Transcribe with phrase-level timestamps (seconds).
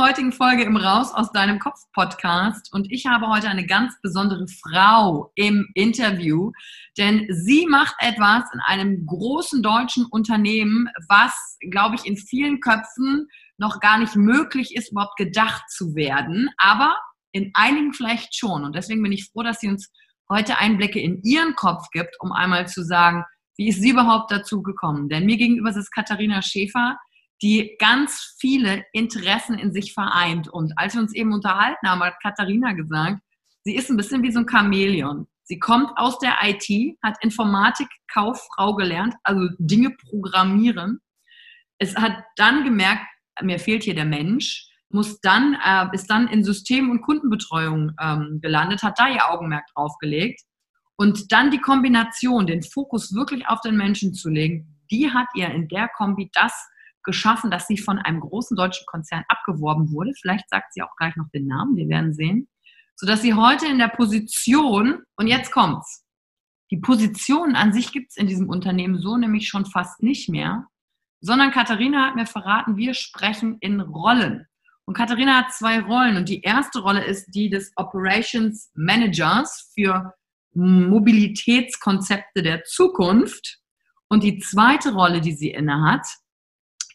[0.00, 2.72] Heutigen Folge im Raus aus deinem Kopf Podcast.
[2.72, 6.52] Und ich habe heute eine ganz besondere Frau im Interview,
[6.96, 13.28] denn sie macht etwas in einem großen deutschen Unternehmen, was, glaube ich, in vielen Köpfen
[13.58, 16.96] noch gar nicht möglich ist, überhaupt gedacht zu werden, aber
[17.32, 18.64] in einigen vielleicht schon.
[18.64, 19.90] Und deswegen bin ich froh, dass sie uns
[20.30, 23.24] heute Einblicke in ihren Kopf gibt, um einmal zu sagen,
[23.58, 25.10] wie ist sie überhaupt dazu gekommen?
[25.10, 26.96] Denn mir gegenüber ist Katharina Schäfer
[27.42, 30.48] die ganz viele Interessen in sich vereint.
[30.48, 33.20] Und als wir uns eben unterhalten haben, hat Katharina gesagt,
[33.64, 35.26] sie ist ein bisschen wie so ein Chamäleon.
[35.44, 41.00] Sie kommt aus der IT, hat Informatik-Kauffrau gelernt, also Dinge programmieren.
[41.78, 43.02] Es hat dann gemerkt,
[43.42, 48.38] mir fehlt hier der Mensch, muss dann, äh, ist dann in System- und Kundenbetreuung ähm,
[48.42, 50.42] gelandet, hat da ihr Augenmerk drauf gelegt.
[50.96, 55.50] Und dann die Kombination, den Fokus wirklich auf den Menschen zu legen, die hat ihr
[55.50, 56.52] in der Kombi das
[57.04, 60.12] geschaffen, dass sie von einem großen deutschen Konzern abgeworben wurde.
[60.20, 62.48] Vielleicht sagt sie auch gleich noch den Namen, wir werden sehen.
[62.96, 66.04] Sodass sie heute in der Position, und jetzt kommt's,
[66.70, 70.66] die Position an sich gibt es in diesem Unternehmen so nämlich schon fast nicht mehr,
[71.20, 74.46] sondern Katharina hat mir verraten, wir sprechen in Rollen.
[74.84, 80.14] Und Katharina hat zwei Rollen und die erste Rolle ist die des Operations Managers für
[80.54, 83.58] Mobilitätskonzepte der Zukunft.
[84.08, 86.06] Und die zweite Rolle, die sie innehat,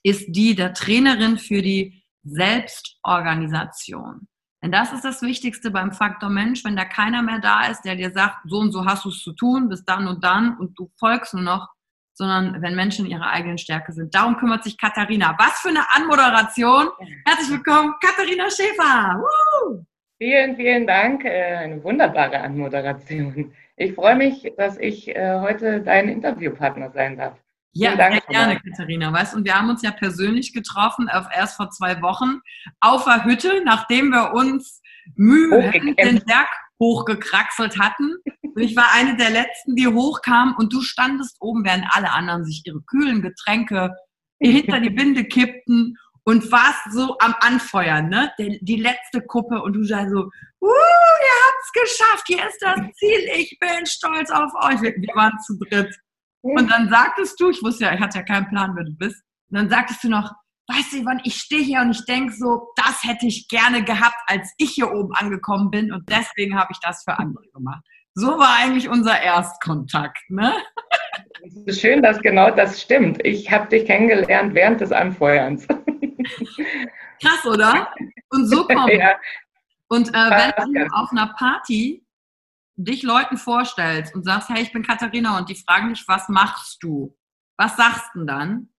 [0.06, 4.28] ist die der Trainerin für die Selbstorganisation.
[4.62, 7.96] Denn das ist das Wichtigste beim Faktor Mensch, wenn da keiner mehr da ist, der
[7.96, 10.78] dir sagt, so und so hast du es zu tun, bis dann und dann und
[10.78, 11.70] du folgst nur noch,
[12.14, 14.14] sondern wenn Menschen in ihrer eigenen Stärke sind.
[14.14, 15.36] Darum kümmert sich Katharina.
[15.40, 16.90] Was für eine Anmoderation.
[17.26, 19.20] Herzlich willkommen, Katharina Schäfer.
[19.20, 19.84] Woo!
[20.20, 21.26] Vielen, vielen Dank.
[21.26, 23.56] Äh, eine wunderbare Anmoderation.
[23.76, 27.40] Ich freue mich, dass ich äh, heute dein Interviewpartner sein darf.
[27.78, 29.12] Ja, sehr gerne, Katharina.
[29.12, 32.40] Weißt und wir haben uns ja persönlich getroffen, erst vor zwei Wochen,
[32.80, 34.82] auf der Hütte, nachdem wir uns
[35.16, 36.48] Mühe den Berg
[36.80, 38.16] hochgekraxelt hatten.
[38.42, 42.46] Und ich war eine der letzten, die hochkam und du standest oben, während alle anderen
[42.46, 43.94] sich ihre kühlen Getränke
[44.40, 48.32] hinter die Binde kippten und warst so am Anfeuern, ne?
[48.40, 50.24] Die, die letzte Kuppe und du da so,
[50.62, 54.82] uh, ihr habt's geschafft, hier ist das Ziel, ich bin stolz auf euch.
[54.82, 55.94] Wir, wir waren zu dritt.
[56.54, 59.24] Und dann sagtest du, ich wusste ja, ich hatte ja keinen Plan, wer du bist.
[59.50, 60.32] Und dann sagtest du noch,
[60.68, 64.16] weißt du, Yvonne, ich stehe hier und ich denke so, das hätte ich gerne gehabt,
[64.28, 67.84] als ich hier oben angekommen bin und deswegen habe ich das für andere gemacht.
[68.14, 70.54] So war eigentlich unser Erstkontakt, ne?
[71.44, 73.24] Es ist schön, dass genau das stimmt.
[73.26, 75.68] Ich habe dich kennengelernt während des Anfeuerns.
[75.68, 77.94] Krass, oder?
[78.30, 78.94] Und so kommt.
[78.94, 79.16] ja.
[79.90, 82.05] Und äh, wenn du auf einer Party
[82.76, 86.84] dich Leuten vorstellst und sagst, hey, ich bin Katharina und die fragen dich, was machst
[86.84, 87.16] du?
[87.58, 88.70] Was sagst du denn dann?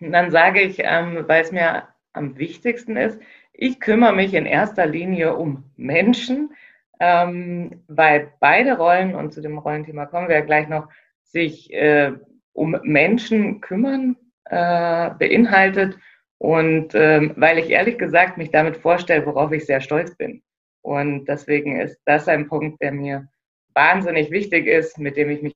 [0.00, 3.20] Dann sage ich, ähm, weil es mir am wichtigsten ist,
[3.52, 6.54] ich kümmere mich in erster Linie um Menschen,
[7.00, 10.88] ähm, weil beide Rollen, und zu dem Rollenthema kommen wir ja gleich noch,
[11.22, 12.12] sich äh,
[12.52, 15.98] um Menschen kümmern äh, beinhaltet
[16.38, 20.42] und ähm, weil ich ehrlich gesagt mich damit vorstelle, worauf ich sehr stolz bin.
[20.84, 23.26] Und deswegen ist das ein Punkt, der mir
[23.74, 25.54] wahnsinnig wichtig ist, mit dem ich mich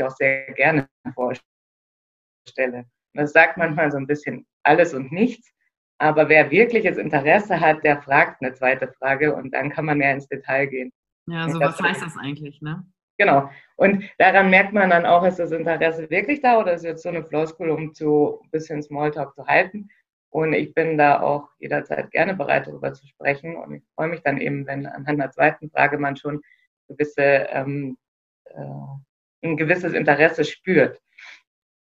[0.00, 2.84] auch sehr gerne vorstelle.
[3.12, 5.52] Das sagt manchmal so ein bisschen alles und nichts.
[6.00, 10.12] Aber wer wirkliches Interesse hat, der fragt eine zweite Frage und dann kann man mehr
[10.12, 10.92] ins Detail gehen.
[11.26, 12.86] Ja, so was heißt das eigentlich, ne?
[13.18, 13.50] Genau.
[13.74, 17.08] Und daran merkt man dann auch, ist das Interesse wirklich da oder ist jetzt so
[17.08, 19.90] eine Floskel, um zu ein bisschen Smalltalk zu halten?
[20.30, 23.56] Und ich bin da auch jederzeit gerne bereit, darüber zu sprechen.
[23.56, 26.42] Und ich freue mich dann eben, wenn anhand der zweiten Frage man schon
[26.86, 27.96] gewisse, ähm,
[28.44, 31.00] äh, ein gewisses Interesse spürt.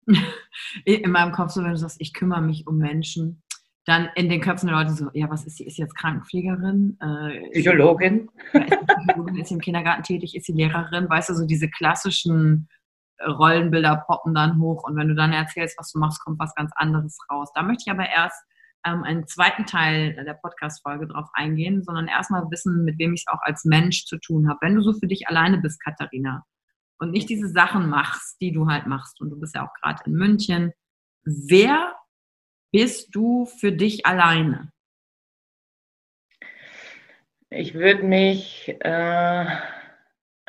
[0.84, 3.42] In meinem Kopf so, wenn du sagst, ich kümmere mich um Menschen,
[3.88, 5.64] dann in den Köpfen der Leute so, ja, was ist sie?
[5.64, 6.98] Ist sie jetzt Krankenpflegerin?
[7.00, 8.28] Äh, Psychologin?
[8.52, 9.36] Ist sie, Psychologin?
[9.38, 10.36] Ist sie im Kindergarten tätig?
[10.36, 11.08] Ist sie Lehrerin?
[11.08, 12.68] Weißt du, so diese klassischen
[13.26, 16.70] Rollenbilder poppen dann hoch und wenn du dann erzählst, was du machst, kommt was ganz
[16.76, 17.50] anderes raus.
[17.54, 18.40] Da möchte ich aber erst
[18.86, 23.32] ähm, einen zweiten Teil der Podcast-Folge drauf eingehen, sondern erstmal wissen, mit wem ich es
[23.32, 24.58] auch als Mensch zu tun habe.
[24.62, 26.44] Wenn du so für dich alleine bist, Katharina,
[27.00, 30.02] und nicht diese Sachen machst, die du halt machst, und du bist ja auch gerade
[30.06, 30.72] in München,
[31.24, 31.94] wer
[32.72, 34.72] bist du für dich alleine?
[37.50, 39.46] Ich würde mich äh,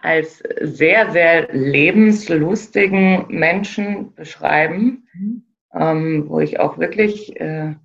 [0.02, 5.44] als sehr, sehr lebenslustigen Menschen beschreiben, mhm.
[5.74, 7.76] ähm, wo ich auch wirklich äh,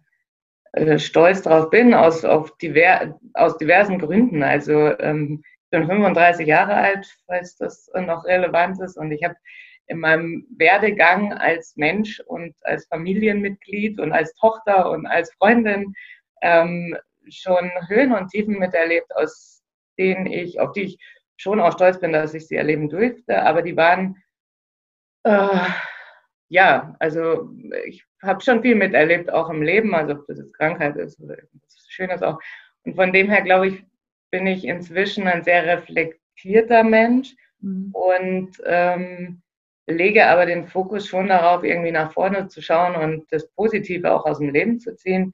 [0.73, 4.43] äh, stolz drauf bin, aus, auf diver aus diversen Gründen.
[4.43, 9.37] Also ähm, ich bin 35 Jahre alt, falls das noch relevant ist, und ich habe
[9.87, 15.95] in meinem Werdegang als Mensch und als Familienmitglied und als Tochter und als Freundin
[16.43, 16.97] ähm,
[17.29, 19.63] schon Höhen und Tiefen miterlebt, aus
[19.99, 20.99] denen ich, auf die ich
[21.37, 24.23] schon auch stolz bin, dass ich sie erleben durfte, aber die waren,
[25.25, 25.59] äh,
[26.49, 27.51] ja, also
[27.87, 31.37] ich habe schon viel miterlebt, auch im Leben, also ob das jetzt Krankheit ist oder
[31.37, 32.39] irgendwas Schönes auch.
[32.85, 33.85] Und von dem her, glaube ich,
[34.31, 37.91] bin ich inzwischen ein sehr reflektierter Mensch mhm.
[37.93, 39.43] und ähm,
[39.87, 44.25] lege aber den Fokus schon darauf, irgendwie nach vorne zu schauen und das Positive auch
[44.25, 45.33] aus dem Leben zu ziehen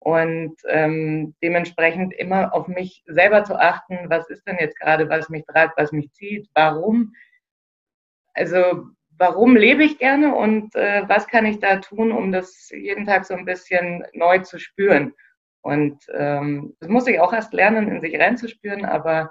[0.00, 5.28] und ähm, dementsprechend immer auf mich selber zu achten, was ist denn jetzt gerade, was
[5.28, 7.12] mich treibt, was mich zieht, warum.
[8.34, 8.86] Also
[9.18, 13.24] warum lebe ich gerne und äh, was kann ich da tun, um das jeden Tag
[13.24, 15.12] so ein bisschen neu zu spüren.
[15.62, 19.30] Und ähm, das muss ich auch erst lernen, in sich reinzuspüren, aber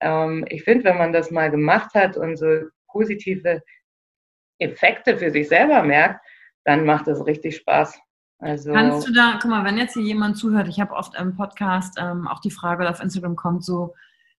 [0.00, 2.46] ähm, ich finde, wenn man das mal gemacht hat und so
[2.88, 3.62] positive
[4.58, 6.24] Effekte für sich selber merkt,
[6.64, 8.00] dann macht es richtig Spaß.
[8.42, 11.36] Also Kannst du da, guck mal, wenn jetzt hier jemand zuhört, ich habe oft im
[11.36, 13.94] Podcast ähm, auch die Frage, oder auf Instagram kommt so,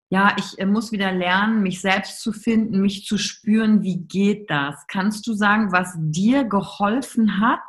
[0.08, 4.50] ja, ich äh, muss wieder lernen, mich selbst zu finden, mich zu spüren, wie geht
[4.50, 4.84] das?
[4.88, 7.61] Kannst du sagen, was dir geholfen hat,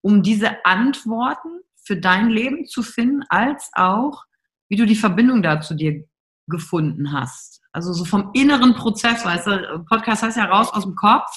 [0.00, 4.24] um diese Antworten für dein Leben zu finden, als auch,
[4.68, 6.04] wie du die Verbindung da zu dir
[6.48, 7.60] gefunden hast?
[7.72, 11.30] Also so vom inneren Prozess, weißt du, Podcast heißt ja raus aus dem Kopf,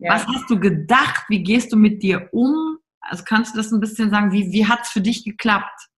[0.00, 0.14] ja.
[0.14, 1.24] Was hast du gedacht?
[1.28, 2.78] Wie gehst du mit dir um?
[3.10, 5.88] Also kannst du das ein bisschen sagen, wie, wie hat es für dich geklappt?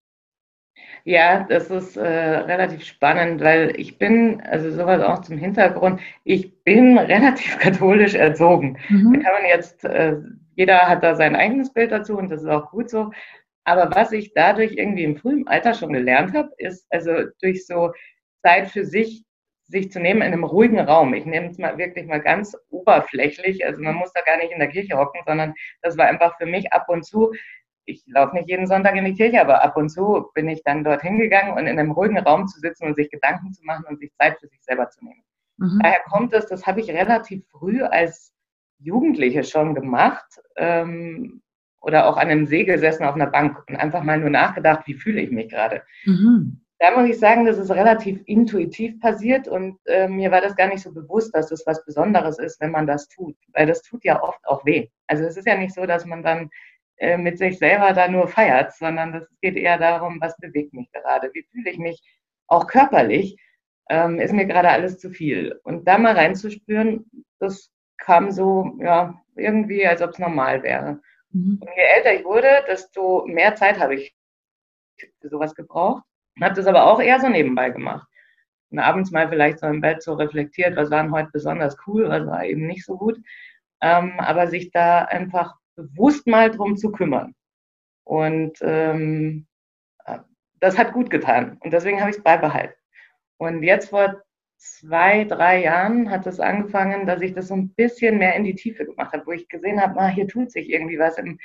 [1.05, 6.65] Ja, das ist äh, relativ spannend, weil ich bin, also sowas auch zum Hintergrund, ich
[6.65, 8.79] bin relativ katholisch erzogen.
[8.89, 9.13] Mhm.
[9.13, 10.17] Da kann man jetzt, äh,
[10.57, 13.11] jeder hat da sein eigenes Bild dazu und das ist auch gut so.
[13.65, 17.93] Aber was ich dadurch irgendwie im frühen Alter schon gelernt habe, ist also durch so
[18.43, 19.23] Zeit für sich
[19.65, 21.15] sich zu nehmen in einem ruhigen Raum.
[21.15, 23.65] Ich nehme es mal wirklich mal ganz oberflächlich.
[23.65, 26.47] Also man muss da gar nicht in der Kirche hocken, sondern das war einfach für
[26.47, 27.33] mich ab und zu.
[27.85, 30.85] Ich laufe nicht jeden Sonntag in die Kirche, aber ab und zu bin ich dann
[30.85, 33.99] dorthin gegangen und in einem ruhigen Raum zu sitzen und sich Gedanken zu machen und
[33.99, 35.23] sich Zeit für sich selber zu nehmen.
[35.57, 35.81] Mhm.
[35.83, 38.33] Daher kommt es, das habe ich relativ früh als
[38.79, 41.43] Jugendliche schon gemacht ähm,
[41.81, 44.95] oder auch an einem See gesessen auf einer Bank und einfach mal nur nachgedacht, wie
[44.95, 45.83] fühle ich mich gerade.
[46.05, 50.57] Mhm da muss ich sagen, das ist relativ intuitiv passiert und äh, mir war das
[50.57, 53.83] gar nicht so bewusst, dass das was Besonderes ist, wenn man das tut, weil das
[53.83, 54.89] tut ja oft auch weh.
[55.07, 56.51] Also es ist ja nicht so, dass man dann
[56.97, 60.91] äh, mit sich selber da nur feiert, sondern es geht eher darum, was bewegt mich
[60.91, 62.03] gerade, wie fühle ich mich
[62.49, 63.37] auch körperlich,
[63.89, 65.61] ähm, ist mir gerade alles zu viel.
[65.63, 67.09] Und da mal reinzuspüren,
[67.39, 71.01] das kam so, ja, irgendwie, als ob es normal wäre.
[71.31, 71.61] Mhm.
[71.61, 74.17] Und je älter ich wurde, desto mehr Zeit habe ich
[75.21, 76.03] für sowas gebraucht.
[76.41, 78.07] Habe das aber auch eher so nebenbei gemacht.
[78.71, 82.09] Und abends mal vielleicht so im Bett so reflektiert, was war denn heute besonders cool,
[82.09, 83.19] was war eben nicht so gut.
[83.83, 87.35] Ähm, aber sich da einfach bewusst mal drum zu kümmern.
[88.05, 89.47] Und ähm,
[90.63, 91.59] das hat gut getan.
[91.61, 92.75] Und deswegen habe ich es beibehalten.
[93.37, 94.23] Und jetzt vor
[94.57, 98.55] zwei, drei Jahren hat es angefangen, dass ich das so ein bisschen mehr in die
[98.55, 101.39] Tiefe gemacht habe, wo ich gesehen habe, ah, hier tut sich irgendwie was im,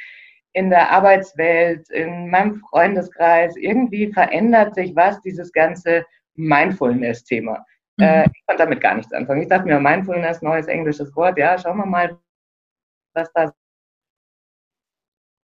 [0.53, 3.55] in der Arbeitswelt, in meinem Freundeskreis.
[3.57, 7.65] Irgendwie verändert sich was, dieses ganze Mindfulness-Thema.
[7.97, 8.03] Mhm.
[8.03, 9.41] Äh, ich konnte damit gar nichts anfangen.
[9.41, 12.17] Ich dachte mir, Mindfulness, neues englisches Wort, ja, schauen wir mal,
[13.13, 13.53] was da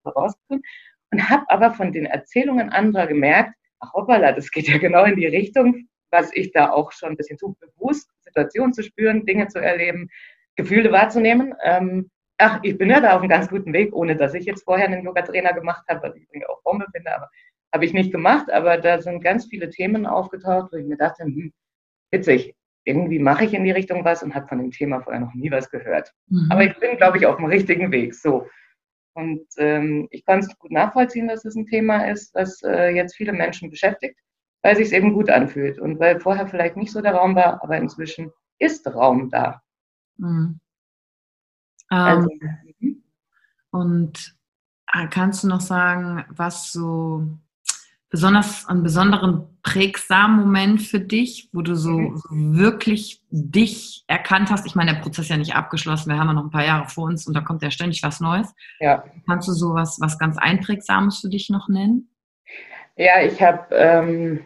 [0.06, 0.64] rauskommt.
[1.12, 5.16] Und habe aber von den Erzählungen anderer gemerkt, ach hoppala, das geht ja genau in
[5.16, 9.48] die Richtung, was ich da auch schon ein bisschen zu bewusst, Situationen zu spüren, Dinge
[9.48, 10.08] zu erleben,
[10.56, 11.54] Gefühle wahrzunehmen.
[11.62, 14.64] Ähm, ach, ich bin ja da auf einem ganz guten Weg, ohne dass ich jetzt
[14.64, 17.28] vorher einen Yoga-Trainer gemacht habe, was ich auch Bombe finde, aber
[17.72, 18.50] habe ich nicht gemacht.
[18.50, 21.52] Aber da sind ganz viele Themen aufgetaucht, wo ich mir dachte, hm,
[22.10, 22.54] witzig,
[22.84, 25.50] irgendwie mache ich in die Richtung was und habe von dem Thema vorher noch nie
[25.50, 26.12] was gehört.
[26.28, 26.48] Mhm.
[26.50, 28.14] Aber ich bin, glaube ich, auf dem richtigen Weg.
[28.14, 28.48] So.
[29.14, 33.16] Und ähm, ich kann es gut nachvollziehen, dass es ein Thema ist, das äh, jetzt
[33.16, 34.16] viele Menschen beschäftigt
[34.62, 37.78] weil sich eben gut anfühlt und weil vorher vielleicht nicht so der Raum war, aber
[37.78, 39.62] inzwischen ist Raum da.
[40.18, 40.60] Mhm.
[41.90, 42.28] Also,
[42.80, 43.02] ähm,
[43.70, 44.34] und
[44.92, 47.26] äh, kannst du noch sagen, was so
[48.08, 52.16] besonders einen besonderen prägsamen Moment für dich, wo du so, mhm.
[52.16, 54.66] so, wirklich dich erkannt hast?
[54.66, 56.88] Ich meine, der Prozess ist ja nicht abgeschlossen, wir haben ja noch ein paar Jahre
[56.88, 58.52] vor uns und da kommt ja ständig was Neues.
[58.80, 59.04] Ja.
[59.26, 62.08] Kannst du so was, was ganz Einprägsames für dich noch nennen?
[62.96, 64.44] Ja, ich habe ähm,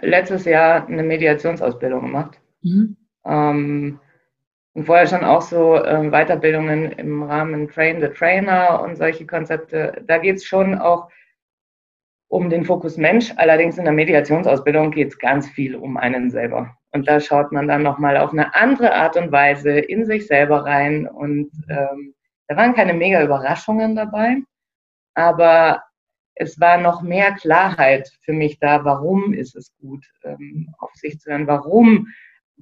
[0.00, 2.38] letztes Jahr eine Mediationsausbildung gemacht.
[2.62, 2.96] Mhm.
[3.24, 4.00] Ähm,
[4.78, 10.04] und vorher schon auch so ähm, Weiterbildungen im Rahmen Train the Trainer und solche Konzepte.
[10.06, 11.10] Da geht es schon auch
[12.28, 13.32] um den Fokus Mensch.
[13.38, 16.76] Allerdings in der Mediationsausbildung geht es ganz viel um einen selber.
[16.92, 20.64] Und da schaut man dann nochmal auf eine andere Art und Weise in sich selber
[20.64, 21.08] rein.
[21.08, 22.14] Und ähm,
[22.46, 24.36] da waren keine mega Überraschungen dabei.
[25.14, 25.82] Aber
[26.36, 31.18] es war noch mehr Klarheit für mich da, warum ist es gut, ähm, auf sich
[31.18, 32.06] zu hören, warum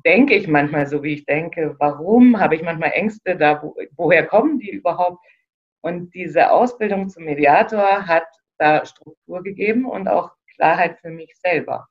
[0.04, 4.26] denke ich manchmal so, wie ich denke, warum habe ich manchmal Ängste da, wo, woher
[4.26, 5.24] kommen die überhaupt?
[5.82, 8.26] Und diese Ausbildung zum Mediator hat
[8.58, 11.86] da Struktur gegeben und auch Klarheit für mich selber.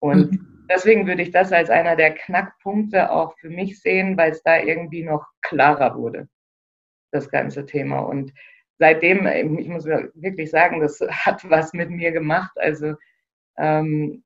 [0.00, 0.66] Und mhm.
[0.70, 4.58] deswegen würde ich das als einer der Knackpunkte auch für mich sehen, weil es da
[4.58, 6.28] irgendwie noch klarer wurde,
[7.10, 8.00] das ganze Thema.
[8.00, 8.32] Und
[8.78, 9.26] seitdem,
[9.58, 12.52] ich muss wirklich sagen, das hat was mit mir gemacht.
[12.56, 12.94] Also
[13.58, 14.24] ähm,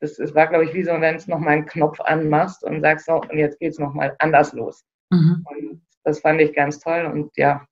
[0.00, 3.06] das, das war, glaube ich, wie so, wenn du nochmal einen Knopf anmachst und sagst,
[3.06, 4.84] so, und jetzt geht es nochmal anders los.
[5.10, 5.44] Mhm.
[5.44, 7.66] Und das fand ich ganz toll und ja,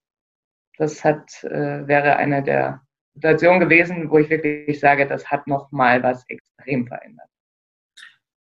[0.79, 2.81] das hat, äh, wäre eine der
[3.15, 7.29] Situationen gewesen, wo ich wirklich sage, das hat nochmal was extrem verändert.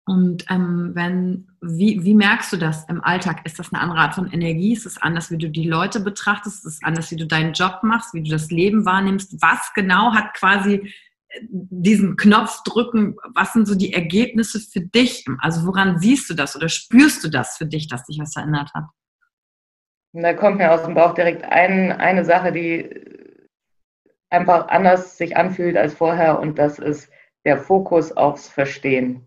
[0.05, 3.43] Und ähm, wenn, wie, wie merkst du das im Alltag?
[3.45, 4.73] Ist das eine andere Art von Energie?
[4.73, 6.67] Ist es anders, wie du die Leute betrachtest?
[6.67, 9.41] Ist es anders, wie du deinen Job machst, wie du das Leben wahrnimmst?
[9.41, 10.93] Was genau hat quasi
[11.41, 13.17] diesen Knopf drücken?
[13.35, 15.25] Was sind so die Ergebnisse für dich?
[15.41, 18.73] Also woran siehst du das oder spürst du das für dich, dass sich was verändert
[18.75, 18.85] hat?
[20.13, 22.91] Da kommt mir aus dem Bauch direkt ein, eine Sache, die
[24.31, 27.11] einfach anders sich anfühlt als vorher und das ist
[27.45, 29.27] der Fokus aufs Verstehen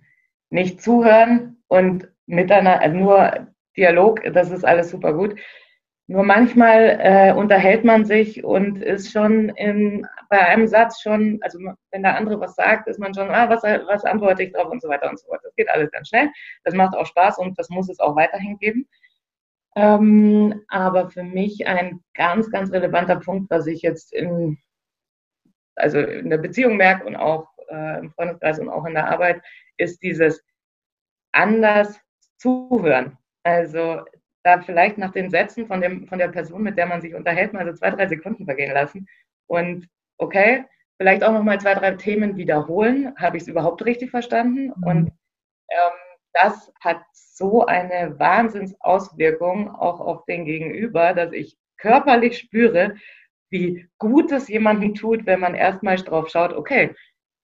[0.50, 3.48] nicht zuhören und miteinander, also nur
[3.78, 5.36] Dialog, das ist alles super gut.
[6.08, 11.58] Nur manchmal äh, unterhält man sich und ist schon in, bei einem Satz schon, also
[11.90, 14.84] wenn der andere was sagt, ist man schon, ah, was, was antworte ich drauf und
[14.84, 15.42] so weiter und so fort.
[15.44, 16.30] Das geht alles ganz schnell.
[16.64, 18.88] Das macht auch Spaß und das muss es auch weiterhin geben.
[19.76, 24.60] Ähm, aber für mich ein ganz, ganz relevanter Punkt, was ich jetzt in,
[25.76, 29.42] also in der Beziehung merke und auch äh, im Freundeskreis und auch in der Arbeit,
[29.78, 30.44] ist dieses
[31.32, 32.00] anders
[32.38, 33.18] zuhören.
[33.44, 34.04] Also
[34.46, 37.52] da vielleicht nach den Sätzen von, dem, von der Person, mit der man sich unterhält,
[37.52, 39.08] mal so zwei, drei Sekunden vergehen lassen.
[39.48, 40.66] Und okay,
[40.98, 43.16] vielleicht auch nochmal zwei, drei Themen wiederholen.
[43.18, 44.72] Habe ich es überhaupt richtig verstanden?
[44.78, 44.84] Mhm.
[44.84, 45.08] Und
[45.70, 45.92] ähm,
[46.34, 52.96] das hat so eine Wahnsinnsauswirkung auch auf den Gegenüber, dass ich körperlich spüre,
[53.50, 56.94] wie gut es jemandem tut, wenn man erstmal drauf schaut, okay,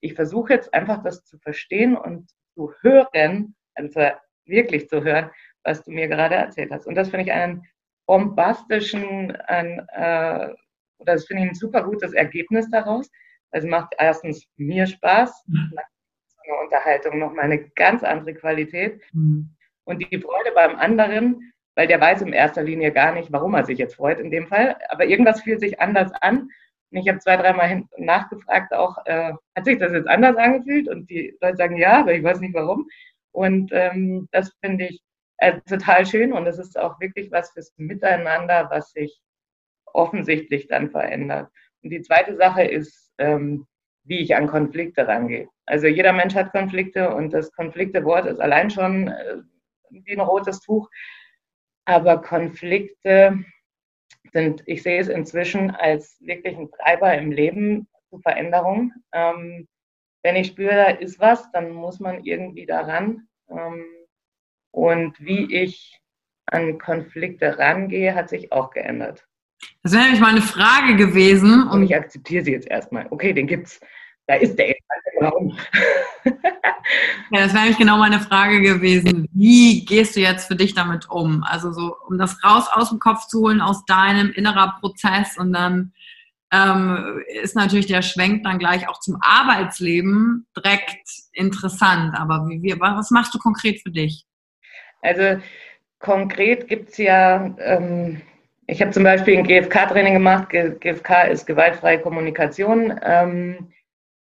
[0.00, 4.00] ich versuche jetzt einfach das zu verstehen und zu hören, also
[4.44, 5.30] wirklich zu hören,
[5.64, 6.86] was du mir gerade erzählt hast.
[6.86, 7.66] Und das finde ich einen
[8.06, 10.48] bombastischen, ein, äh,
[10.98, 13.10] oder das finde ich ein super gutes Ergebnis daraus.
[13.50, 15.72] Es macht erstens mir Spaß, mhm.
[16.26, 19.00] so eine Unterhaltung nochmal eine ganz andere Qualität.
[19.12, 19.50] Mhm.
[19.84, 23.64] Und die Freude beim anderen, weil der weiß in erster Linie gar nicht, warum er
[23.64, 24.76] sich jetzt freut in dem Fall.
[24.88, 26.48] Aber irgendwas fühlt sich anders an.
[26.90, 30.88] Und ich habe zwei, dreimal nachgefragt, auch, äh, hat sich das jetzt anders angefühlt?
[30.88, 32.86] Und die Leute sagen ja, aber ich weiß nicht warum.
[33.32, 35.02] Und ähm, das finde ich
[35.42, 39.20] äh, total schön und es ist auch wirklich was fürs Miteinander, was sich
[39.86, 41.50] offensichtlich dann verändert.
[41.82, 43.66] Und die zweite Sache ist, ähm,
[44.04, 45.48] wie ich an Konflikte rangehe.
[45.66, 49.38] Also jeder Mensch hat Konflikte und das Konfliktewort ist allein schon äh,
[49.90, 50.88] wie ein rotes Tuch.
[51.86, 53.44] Aber Konflikte
[54.32, 58.92] sind, ich sehe es inzwischen als wirklich ein Treiber im Leben zu Veränderung.
[59.12, 59.66] Ähm,
[60.22, 63.26] wenn ich spüre, da ist was, dann muss man irgendwie daran.
[63.50, 63.84] Ähm,
[64.72, 66.00] und wie ich
[66.46, 69.26] an Konflikte rangehe, hat sich auch geändert.
[69.82, 71.68] Das wäre nämlich mal eine Frage gewesen.
[71.68, 73.06] Und ich akzeptiere sie jetzt erstmal.
[73.10, 73.80] Okay, den gibt's.
[74.26, 75.58] Da ist der im Raum.
[76.24, 76.32] ja,
[77.30, 79.28] das wäre nämlich genau meine Frage gewesen.
[79.32, 81.42] Wie gehst du jetzt für dich damit um?
[81.42, 85.52] Also so, um das raus aus dem Kopf zu holen, aus deinem innerer Prozess und
[85.52, 85.92] dann
[86.52, 92.14] ähm, ist natürlich der Schwenk dann gleich auch zum Arbeitsleben direkt interessant.
[92.16, 94.24] Aber wie, wie, was machst du konkret für dich?
[95.02, 95.42] Also
[95.98, 98.22] konkret gibt es ja, ähm,
[98.66, 100.48] ich habe zum Beispiel ein GFK-Training gemacht.
[100.48, 102.98] GFK ist gewaltfreie Kommunikation.
[103.02, 103.72] Ähm,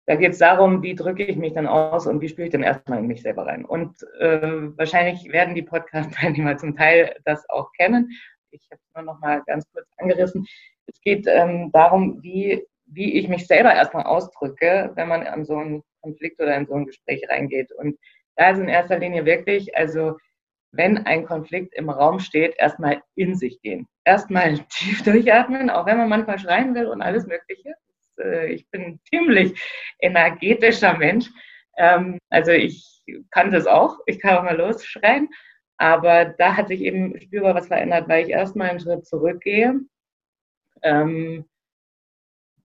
[0.07, 2.65] da geht es darum, wie drücke ich mich dann aus und wie spüre ich dann
[2.65, 3.65] erstmal in mich selber rein.
[3.65, 8.11] Und äh, wahrscheinlich werden die Podcast-Teilnehmer zum Teil das auch kennen.
[8.51, 10.47] Ich habe es nur noch mal ganz kurz angerissen.
[10.87, 15.57] Es geht ähm, darum, wie, wie ich mich selber erstmal ausdrücke, wenn man an so
[15.57, 17.71] einen Konflikt oder in so ein Gespräch reingeht.
[17.71, 17.97] Und
[18.35, 20.17] da ist in erster Linie wirklich, also
[20.73, 23.89] wenn ein Konflikt im Raum steht, erstmal in sich gehen.
[24.05, 27.75] Erstmal tief durchatmen, auch wenn man manchmal schreien will und alles Mögliche.
[28.19, 29.61] Äh, ich bin ein ziemlich
[30.01, 31.31] energetischer Mensch.
[31.77, 33.99] Ähm, also ich kann das auch.
[34.07, 35.29] Ich kann auch mal losschreien.
[35.79, 39.81] Aber da hat sich eben spürbar was verändert, weil ich erstmal einen Schritt zurückgehe.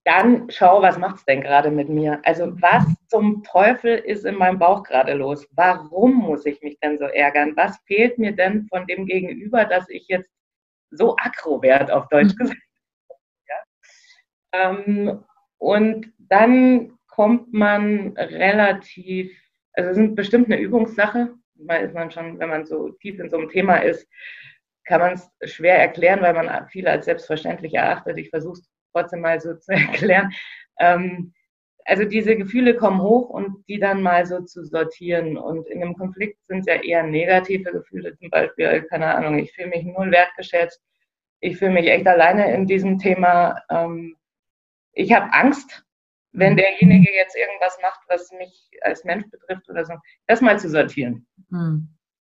[0.05, 2.21] Dann schau, was macht es denn gerade mit mir?
[2.23, 5.47] Also was zum Teufel ist in meinem Bauch gerade los?
[5.55, 7.53] Warum muss ich mich denn so ärgern?
[7.55, 10.29] Was fehlt mir denn von dem Gegenüber, dass ich jetzt
[10.91, 12.37] so aggro werde, auf Deutsch mhm.
[12.37, 12.61] gesagt?
[13.47, 13.55] Ja.
[14.53, 15.23] Ähm,
[15.57, 19.35] und dann kommt man relativ,
[19.73, 23.29] also es sind bestimmt eine Übungssache, weil ist man schon, wenn man so tief in
[23.29, 24.07] so einem Thema ist,
[24.83, 28.19] kann man es schwer erklären, weil man viel als selbstverständlich erachtet.
[28.19, 30.31] Ich versuche es trotzdem mal so zu erklären.
[30.79, 31.33] Ähm,
[31.85, 35.37] also diese Gefühle kommen hoch und die dann mal so zu sortieren.
[35.37, 39.53] Und in einem Konflikt sind es ja eher negative Gefühle, zum Beispiel, keine Ahnung, ich
[39.53, 40.81] fühle mich null wertgeschätzt,
[41.41, 43.61] ich fühle mich echt alleine in diesem Thema.
[43.69, 44.15] Ähm,
[44.93, 45.85] ich habe Angst,
[46.31, 46.57] wenn mhm.
[46.57, 49.93] derjenige jetzt irgendwas macht, was mich als Mensch betrifft oder so,
[50.25, 51.27] das mal zu sortieren.
[51.49, 51.89] Mhm.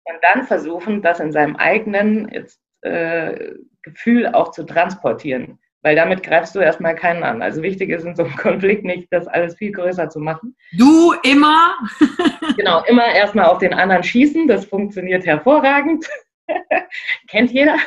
[0.06, 5.60] Und dann versuchen, das in seinem eigenen jetzt, äh, Gefühl auch zu transportieren.
[5.84, 7.42] Weil damit greifst du erstmal keinen an.
[7.42, 10.56] Also wichtig ist in so einem Konflikt nicht, das alles viel größer zu machen.
[10.74, 11.76] Du immer?
[12.58, 14.48] genau, immer erstmal auf den anderen schießen.
[14.48, 16.06] Das funktioniert hervorragend.
[17.28, 17.78] Kennt jeder.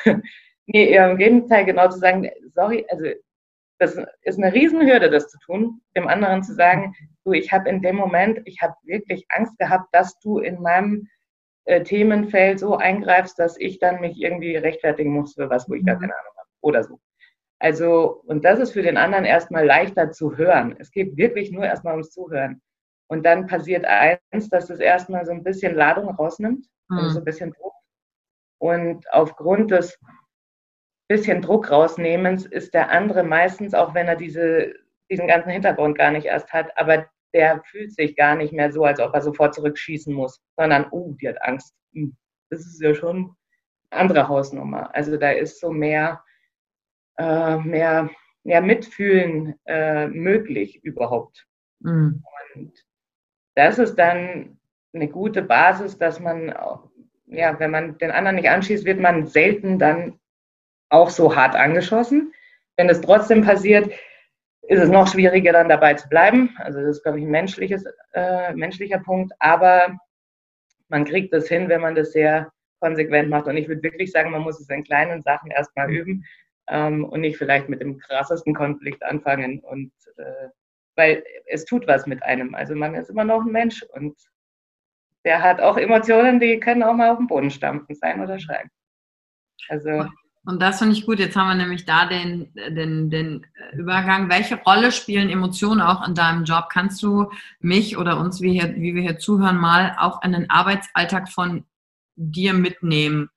[0.67, 3.05] Nee, im Gegenteil, genau zu sagen, sorry, also
[3.79, 7.83] das ist eine Riesenhürde, das zu tun, dem anderen zu sagen, du, ich habe in
[7.83, 11.09] dem Moment, ich habe wirklich Angst gehabt, dass du in meinem
[11.65, 15.85] äh, Themenfeld so eingreifst, dass ich dann mich irgendwie rechtfertigen muss für was, wo ich
[15.85, 16.01] gar mhm.
[16.01, 17.01] keine Ahnung habe oder so.
[17.65, 20.77] Also, und das ist für den anderen erstmal leichter zu hören.
[20.79, 22.61] Es geht wirklich nur erstmal ums Zuhören.
[23.09, 26.99] Und dann passiert eins, dass es erstmal so ein bisschen Ladung rausnimmt, mhm.
[26.99, 27.73] also so ein bisschen Druck.
[28.59, 29.99] Und aufgrund des
[31.09, 34.75] bisschen Druck rausnehmens ist der andere meistens, auch wenn er diese,
[35.11, 38.85] diesen ganzen Hintergrund gar nicht erst hat, aber der fühlt sich gar nicht mehr so,
[38.85, 41.75] als ob er sofort zurückschießen muss, sondern, oh, die hat Angst.
[41.95, 42.15] Hm,
[42.51, 43.35] das ist ja schon
[43.89, 44.95] eine andere Hausnummer.
[44.95, 46.23] Also da ist so mehr,
[47.17, 48.11] äh, mehr,
[48.45, 51.47] mehr Mitfühlen äh, möglich überhaupt.
[51.81, 52.23] Mhm.
[52.55, 52.73] Und
[53.55, 54.59] das ist dann
[54.93, 56.55] eine gute Basis, dass man,
[57.27, 60.19] ja, wenn man den anderen nicht anschießt, wird man selten dann
[60.89, 62.33] auch so hart angeschossen.
[62.77, 63.93] Wenn es trotzdem passiert,
[64.63, 66.55] ist es noch schwieriger, dann dabei zu bleiben.
[66.59, 69.33] Also das ist, glaube ich, ein menschliches, äh, menschlicher Punkt.
[69.39, 69.99] Aber
[70.89, 72.51] man kriegt das hin, wenn man das sehr
[72.81, 73.47] konsequent macht.
[73.47, 76.25] Und ich würde wirklich sagen, man muss es in kleinen Sachen erstmal üben
[76.69, 79.61] ähm, und nicht vielleicht mit dem krassesten Konflikt anfangen.
[79.61, 80.49] Und äh,
[80.97, 82.55] weil es tut was mit einem.
[82.55, 84.17] Also man ist immer noch ein Mensch und
[85.25, 88.71] der hat auch Emotionen, die können auch mal auf dem Boden stampfen sein oder schreien.
[89.69, 90.07] Also
[90.47, 91.19] und das finde ich gut.
[91.19, 94.29] Jetzt haben wir nämlich da den, den, den Übergang.
[94.29, 96.69] Welche Rolle spielen Emotionen auch in deinem Job?
[96.71, 100.51] Kannst du mich oder uns, wie, hier, wie wir hier zuhören, mal auch in den
[100.51, 101.65] Arbeitsalltag von
[102.17, 103.31] dir mitnehmen?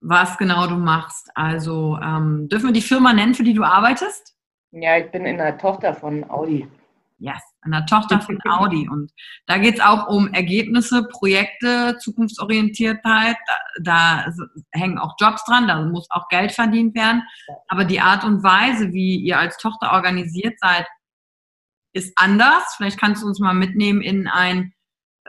[0.00, 1.30] Was genau du machst.
[1.34, 4.36] Also ähm, dürfen wir die Firma nennen, für die du arbeitest?
[4.70, 6.68] Ja, ich bin in der Tochter von Audi.
[7.20, 8.88] Yes, einer Tochter von Audi.
[8.88, 9.10] Und
[9.46, 13.36] da geht es auch um Ergebnisse, Projekte, Zukunftsorientiertheit.
[13.82, 14.32] Da, da,
[14.72, 17.22] hängen auch Jobs dran, da muss auch Geld verdient werden.
[17.66, 20.86] Aber die Art und Weise, wie ihr als Tochter organisiert seid,
[21.92, 22.74] ist anders.
[22.76, 24.72] Vielleicht kannst du uns mal mitnehmen in ein,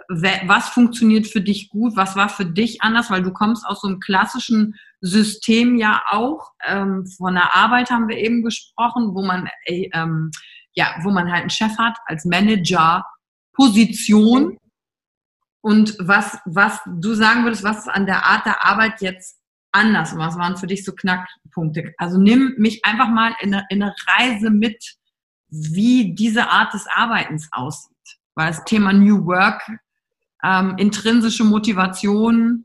[0.10, 3.88] was funktioniert für dich gut, was war für dich anders, weil du kommst aus so
[3.88, 6.52] einem klassischen System ja auch.
[6.66, 10.32] Ähm, von der Arbeit haben wir eben gesprochen, wo man äh, ähm,
[10.74, 13.04] ja, wo man halt einen Chef hat als Manager,
[13.54, 14.58] Position.
[15.62, 19.40] Und was, was du sagen würdest, was ist an der Art der Arbeit jetzt
[19.74, 20.16] anders?
[20.16, 21.94] Was waren für dich so Knackpunkte?
[21.98, 24.96] Also nimm mich einfach mal in eine, in eine Reise mit,
[25.50, 27.98] wie diese Art des Arbeitens aussieht.
[28.36, 29.70] Weil das Thema New Work,
[30.44, 32.62] ähm, intrinsische Motivation.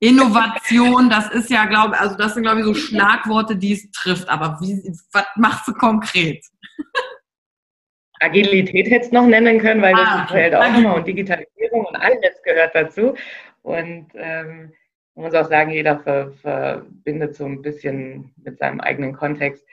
[0.00, 4.28] Innovation, das ist ja, glaube also das sind, glaube ich, so Schlagworte, die es trifft.
[4.28, 4.82] Aber wie,
[5.12, 6.44] was machst du konkret?
[8.20, 11.96] Agilität hätte es noch nennen können, weil ah, das fällt auch immer und Digitalisierung und
[11.96, 13.14] alles gehört dazu.
[13.62, 14.72] Und ähm,
[15.14, 19.64] man muss auch sagen, jeder ver, verbindet so ein bisschen mit seinem eigenen Kontext.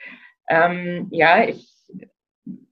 [0.48, 1.70] Ähm, ja, ich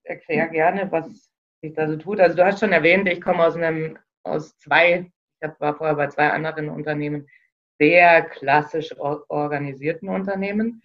[0.05, 1.28] erkläre gerne, was
[1.61, 2.21] sich da so tut.
[2.21, 6.09] Also du hast schon erwähnt, ich komme aus einem, aus zwei, ich war vorher bei
[6.09, 7.27] zwei anderen Unternehmen,
[7.79, 10.83] sehr klassisch organisierten Unternehmen.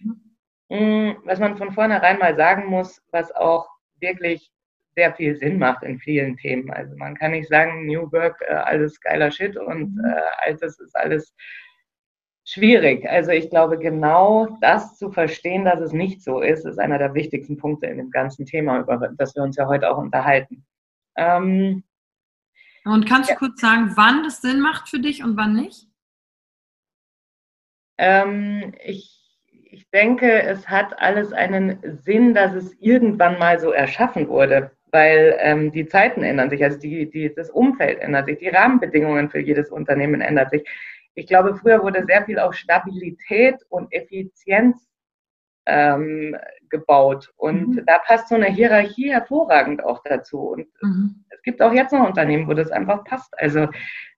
[0.68, 1.16] Mhm.
[1.24, 3.68] Was man von vornherein mal sagen muss, was auch
[4.00, 4.50] wirklich
[4.96, 6.70] sehr viel Sinn macht in vielen Themen.
[6.70, 10.04] Also man kann nicht sagen, New Work, äh, alles geiler Shit und mhm.
[10.04, 11.34] äh, altes ist alles
[12.44, 13.08] schwierig.
[13.08, 17.14] Also ich glaube, genau das zu verstehen, dass es nicht so ist, ist einer der
[17.14, 20.64] wichtigsten Punkte in dem ganzen Thema, über das wir uns ja heute auch unterhalten.
[21.16, 21.84] Ähm,
[22.84, 25.88] und kannst du kurz sagen, wann das Sinn macht für dich und wann nicht?
[27.96, 34.28] Ähm, ich, ich denke, es hat alles einen Sinn, dass es irgendwann mal so erschaffen
[34.28, 38.48] wurde, weil ähm, die Zeiten ändern sich, also die, die, das Umfeld ändert sich, die
[38.48, 40.64] Rahmenbedingungen für jedes Unternehmen ändern sich.
[41.14, 44.88] Ich glaube, früher wurde sehr viel auf Stabilität und Effizienz
[45.66, 46.36] ähm,
[46.70, 47.32] gebaut.
[47.36, 47.86] Und mhm.
[47.86, 50.40] da passt so eine Hierarchie hervorragend auch dazu.
[50.40, 51.24] Und mhm.
[51.30, 53.32] es gibt auch jetzt noch Unternehmen, wo das einfach passt.
[53.38, 53.68] Also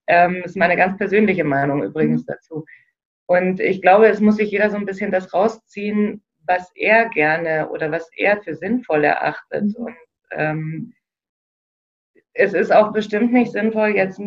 [0.07, 2.27] ähm, ist meine ganz persönliche Meinung übrigens mhm.
[2.29, 2.65] dazu.
[3.27, 7.69] Und ich glaube, es muss sich jeder so ein bisschen das rausziehen, was er gerne
[7.71, 9.65] oder was er für sinnvoll erachtet.
[9.65, 9.85] Mhm.
[9.85, 9.97] Und
[10.31, 10.95] ähm,
[12.33, 14.21] es ist auch bestimmt nicht sinnvoll, jetzt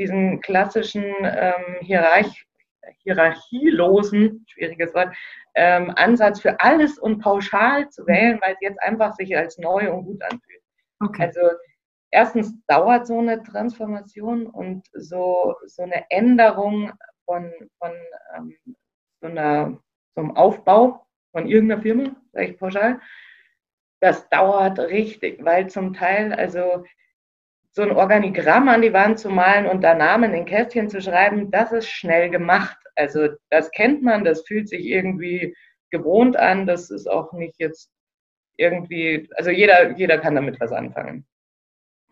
[0.00, 2.46] diesen klassischen ähm, Hierarch
[3.02, 5.14] hierarchielosen, schwieriges Wort,
[5.54, 9.92] ähm, Ansatz für alles und pauschal zu wählen, weil es jetzt einfach sich als neu
[9.92, 10.62] und gut anfühlt.
[11.00, 11.24] Okay.
[11.24, 11.40] Also
[12.10, 16.92] erstens dauert so eine Transformation und so, so eine Änderung
[17.24, 17.92] von, von
[18.36, 18.56] ähm,
[19.20, 19.78] so, einer,
[20.14, 23.00] so einem Aufbau von irgendeiner Firma, sage ich pauschal,
[24.00, 26.84] das dauert richtig, weil zum Teil, also
[27.72, 31.50] so ein Organigramm an die Wand zu malen und da Namen in Kästchen zu schreiben,
[31.50, 32.76] das ist schnell gemacht.
[32.96, 35.54] Also das kennt man, das fühlt sich irgendwie
[35.90, 37.90] gewohnt an, das ist auch nicht jetzt
[38.56, 41.26] irgendwie, also jeder, jeder kann damit was anfangen.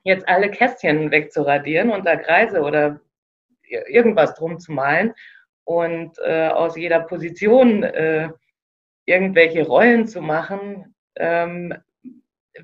[0.05, 3.01] Jetzt alle Kästchen wegzuradieren und da Kreise oder
[3.89, 5.13] irgendwas drum zu malen
[5.65, 8.31] und äh, aus jeder Position äh,
[9.05, 11.75] irgendwelche Rollen zu machen, ähm,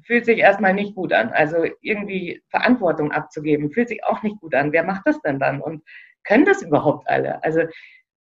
[0.02, 1.30] fühlt sich erstmal nicht gut an.
[1.30, 4.72] Also irgendwie Verantwortung abzugeben, fühlt sich auch nicht gut an.
[4.72, 5.60] Wer macht das denn dann?
[5.60, 5.82] Und
[6.24, 7.42] können das überhaupt alle?
[7.44, 7.62] Also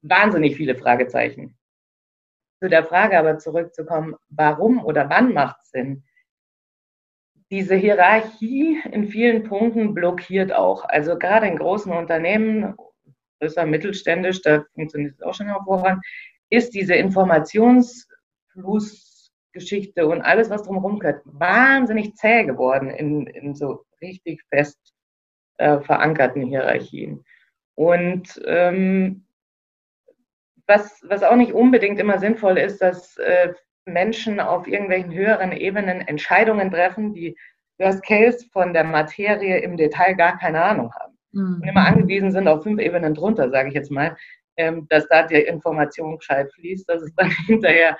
[0.02, 1.58] wahnsinnig viele Fragezeichen.
[2.60, 6.04] Zu der Frage aber zurückzukommen, warum oder wann macht es Sinn?
[7.52, 10.86] diese Hierarchie in vielen Punkten blockiert auch.
[10.86, 12.74] Also gerade in großen Unternehmen,
[13.40, 16.02] größer mittelständisch, da funktioniert es auch schon hervorragend,
[16.48, 16.94] ist diese
[19.52, 24.78] Informationsflussgeschichte und alles, was drumherum gehört, wahnsinnig zäh geworden in, in so richtig fest
[25.58, 27.24] äh, verankerten Hierarchien.
[27.74, 29.24] Und ähm,
[30.66, 33.52] was, was auch nicht unbedingt immer sinnvoll ist, dass äh,
[33.84, 37.36] Menschen auf irgendwelchen höheren Ebenen Entscheidungen treffen, die
[37.78, 41.18] Worst Case von der Materie im Detail gar keine Ahnung haben.
[41.32, 41.54] Mhm.
[41.56, 44.16] Und immer angewiesen sind auf fünf Ebenen drunter, sage ich jetzt mal,
[44.56, 47.96] ähm, dass da die Information gescheit fließt, dass es dann hinterher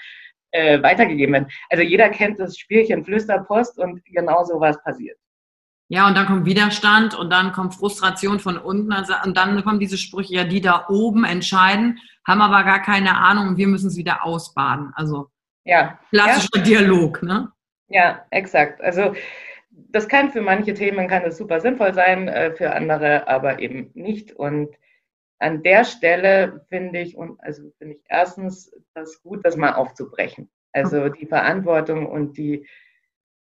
[0.52, 1.52] äh, weitergegeben wird.
[1.70, 5.18] Also jeder kennt das Spielchen Flüsterpost und genau so was passiert.
[5.88, 9.78] Ja, und dann kommt Widerstand und dann kommt Frustration von unten also, und dann kommen
[9.78, 13.88] diese Sprüche, ja, die da oben entscheiden, haben aber gar keine Ahnung und wir müssen
[13.88, 14.92] es wieder ausbaden.
[14.94, 15.28] Also
[15.64, 15.98] ja.
[16.10, 16.62] Klassischer ja.
[16.62, 17.52] Dialog, ne?
[17.88, 18.80] Ja, exakt.
[18.80, 19.14] Also
[19.70, 23.90] das kann für manche Themen kann das super sinnvoll sein, äh, für andere aber eben
[23.94, 24.32] nicht.
[24.32, 24.74] Und
[25.42, 30.50] an der Stelle finde ich, und also finde ich erstens das gut, das mal aufzubrechen.
[30.72, 32.66] Also die Verantwortung und die,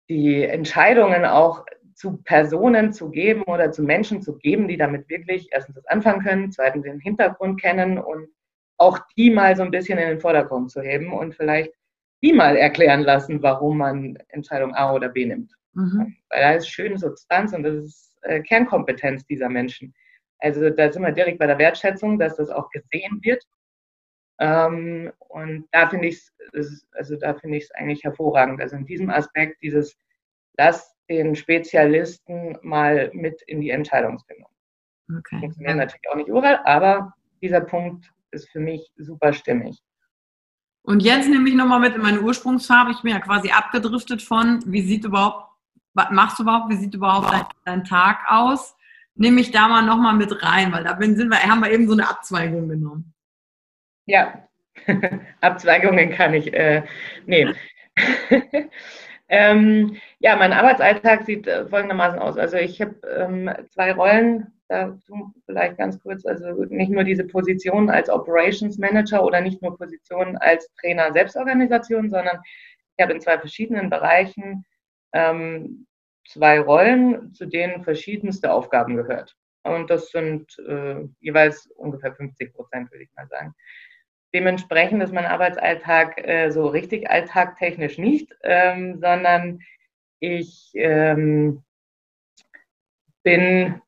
[0.09, 5.49] die Entscheidungen auch zu Personen zu geben oder zu Menschen zu geben, die damit wirklich
[5.51, 8.29] erstens das anfangen können, zweitens den Hintergrund kennen und
[8.77, 11.71] auch die mal so ein bisschen in den Vordergrund zu heben und vielleicht
[12.23, 15.51] die mal erklären lassen, warum man Entscheidung A oder B nimmt.
[15.73, 16.15] Mhm.
[16.29, 19.93] Weil da ist schöne Substanz und das ist äh, Kernkompetenz dieser Menschen.
[20.41, 23.43] Also da sind wir direkt bei der Wertschätzung, dass das auch gesehen wird.
[24.39, 26.19] Ähm, und da finde ich
[26.53, 28.59] es, also da finde ich es eigentlich hervorragend.
[28.59, 29.95] Also in diesem Aspekt dieses,
[30.57, 34.49] lass den Spezialisten mal mit in die Entscheidungsfindung.
[35.17, 35.39] Okay.
[35.39, 39.79] Funktioniert natürlich auch nicht überall, aber dieser Punkt ist für mich super stimmig.
[40.83, 42.91] Und jetzt nehme ich nochmal mit in meine Ursprungsfarbe.
[42.91, 45.51] Ich bin ja quasi abgedriftet von, wie sieht überhaupt,
[45.93, 48.75] was machst du überhaupt, wie sieht überhaupt dein, dein Tag aus?
[49.21, 51.93] Nehme ich da mal nochmal mit rein, weil da sind wir, haben wir eben so
[51.93, 53.13] eine Abzweigung genommen.
[54.07, 54.47] Ja,
[55.41, 56.81] Abzweigungen kann ich äh,
[57.27, 57.55] nehmen.
[59.29, 62.35] ähm, ja, mein Arbeitsalltag sieht äh, folgendermaßen aus.
[62.39, 67.91] Also ich habe ähm, zwei Rollen dazu vielleicht ganz kurz, also nicht nur diese Position
[67.91, 72.39] als Operations Manager oder nicht nur Position als Trainer Selbstorganisation, sondern
[72.97, 74.65] ich habe in zwei verschiedenen Bereichen
[75.13, 75.85] ähm,
[76.31, 79.35] zwei Rollen, zu denen verschiedenste Aufgaben gehört.
[79.63, 83.53] Und das sind äh, jeweils ungefähr 50 Prozent, würde ich mal sagen.
[84.33, 89.59] Dementsprechend ist mein Arbeitsalltag äh, so richtig alltagtechnisch nicht, ähm, sondern
[90.19, 91.63] ich ähm,
[93.23, 93.81] bin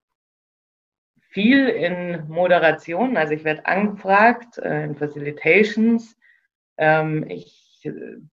[1.30, 6.18] viel in Moderation, also ich werde angefragt äh, in Facilitations.
[6.78, 7.63] Ähm, ich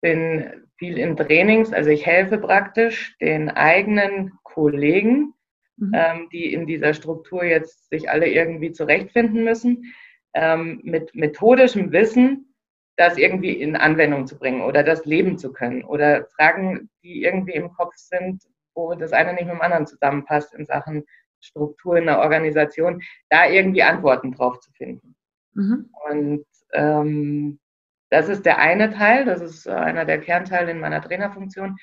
[0.01, 5.33] bin viel in Trainings, also ich helfe praktisch den eigenen Kollegen,
[5.77, 5.91] mhm.
[5.93, 9.93] ähm, die in dieser Struktur jetzt sich alle irgendwie zurechtfinden müssen,
[10.33, 12.53] ähm, mit methodischem Wissen
[12.97, 17.53] das irgendwie in Anwendung zu bringen oder das leben zu können oder Fragen, die irgendwie
[17.53, 21.05] im Kopf sind, wo das eine nicht mit dem anderen zusammenpasst in Sachen
[21.41, 25.15] Struktur in der Organisation, da irgendwie Antworten drauf zu finden.
[25.53, 25.89] Mhm.
[26.09, 27.59] Und ähm,
[28.09, 31.77] das ist der eine Teil, das ist einer der Kernteile in meiner Trainerfunktion.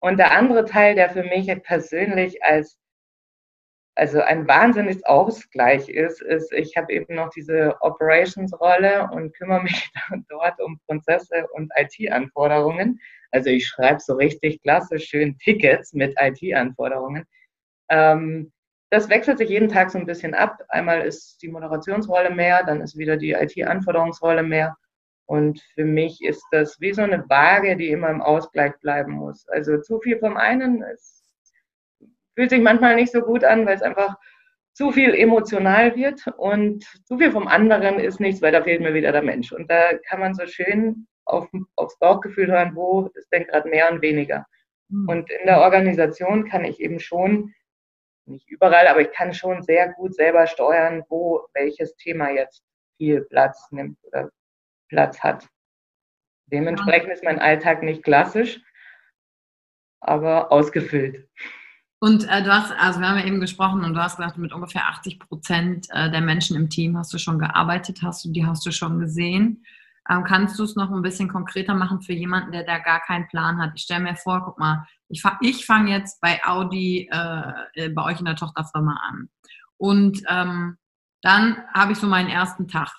[0.00, 2.78] Und der andere Teil, der für mich persönlich als
[3.96, 9.90] also ein wahnsinniges Ausgleich ist, ist, ich habe eben noch diese Operations-Rolle und kümmere mich
[10.28, 13.00] dort um Prozesse und IT-Anforderungen.
[13.30, 17.24] Also ich schreibe so richtig klassisch schön Tickets mit IT-Anforderungen.
[17.88, 18.52] Ähm,
[18.90, 20.60] das wechselt sich jeden Tag so ein bisschen ab.
[20.68, 24.76] Einmal ist die Moderationsrolle mehr, dann ist wieder die IT-Anforderungsrolle mehr.
[25.26, 29.46] Und für mich ist das wie so eine Waage, die immer im Ausgleich bleiben muss.
[29.48, 31.24] Also zu viel vom einen es
[32.36, 34.16] fühlt sich manchmal nicht so gut an, weil es einfach
[34.74, 38.92] zu viel emotional wird und zu viel vom anderen ist nichts, weil da fehlt mir
[38.92, 39.50] wieder der Mensch.
[39.50, 43.90] Und da kann man so schön auf, aufs Bauchgefühl hören, wo ist denn gerade mehr
[43.90, 44.46] und weniger.
[44.90, 45.08] Mhm.
[45.08, 47.54] Und in der Organisation kann ich eben schon
[48.26, 52.62] nicht überall, aber ich kann schon sehr gut selber steuern, wo welches Thema jetzt
[52.98, 54.30] viel Platz nimmt oder
[54.88, 55.48] Platz hat.
[56.46, 58.60] Dementsprechend ist mein Alltag nicht klassisch,
[60.00, 61.28] aber ausgefüllt.
[61.98, 64.52] Und äh, du hast, also wir haben ja eben gesprochen und du hast gesagt, mit
[64.52, 68.46] ungefähr 80 Prozent äh, der Menschen im Team hast du schon gearbeitet, hast du, die
[68.46, 69.64] hast du schon gesehen.
[70.08, 73.26] Ähm, kannst du es noch ein bisschen konkreter machen für jemanden, der da gar keinen
[73.28, 73.72] Plan hat?
[73.74, 78.04] Ich stelle mir vor, guck mal, ich, ich fange jetzt bei Audi äh, äh, bei
[78.04, 79.30] euch in der Tochterfirma an.
[79.78, 80.76] Und ähm,
[81.22, 82.92] dann habe ich so meinen ersten Tag.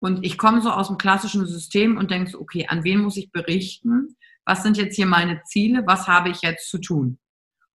[0.00, 3.16] Und ich komme so aus dem klassischen System und denke so, okay, an wen muss
[3.16, 4.16] ich berichten?
[4.44, 5.82] Was sind jetzt hier meine Ziele?
[5.86, 7.18] Was habe ich jetzt zu tun?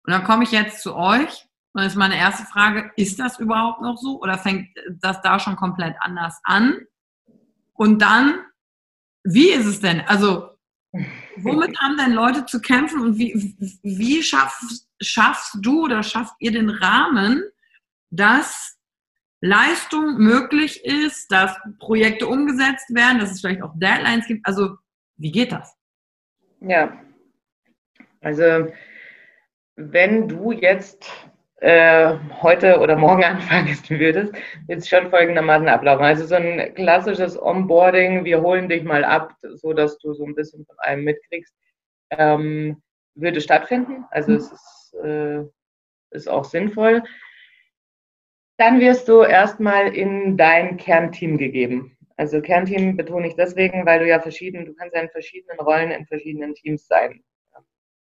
[0.05, 3.83] Und dann komme ich jetzt zu euch und ist meine erste Frage, ist das überhaupt
[3.83, 4.69] noch so oder fängt
[5.01, 6.79] das da schon komplett anders an?
[7.75, 8.41] Und dann
[9.31, 10.01] wie ist es denn?
[10.03, 10.51] Also,
[11.37, 16.53] womit haben denn Leute zu kämpfen und wie, wie schaffst, schaffst du oder schafft ihr
[16.53, 17.43] den Rahmen,
[18.11, 18.78] dass
[19.41, 24.47] Leistung möglich ist, dass Projekte umgesetzt werden, dass es vielleicht auch Deadlines gibt?
[24.47, 24.77] Also,
[25.17, 25.77] wie geht das?
[26.61, 26.99] Ja,
[28.21, 28.73] also,
[29.77, 31.09] wenn du jetzt
[31.61, 34.33] äh, heute oder morgen anfangen würdest,
[34.67, 36.05] wird es schon folgendermaßen ablaufen.
[36.05, 40.35] Also so ein klassisches Onboarding, wir holen dich mal ab, so dass du so ein
[40.35, 41.55] bisschen von allem mitkriegst,
[42.11, 42.83] ähm,
[43.15, 44.05] würde stattfinden.
[44.11, 45.45] Also es ist, äh,
[46.11, 47.03] ist auch sinnvoll.
[48.59, 51.97] Dann wirst du erstmal in dein Kernteam gegeben.
[52.17, 55.93] Also Kernteam betone ich deswegen, weil du ja verschieden, du kannst ja in verschiedenen Rollen
[55.93, 57.23] in verschiedenen Teams sein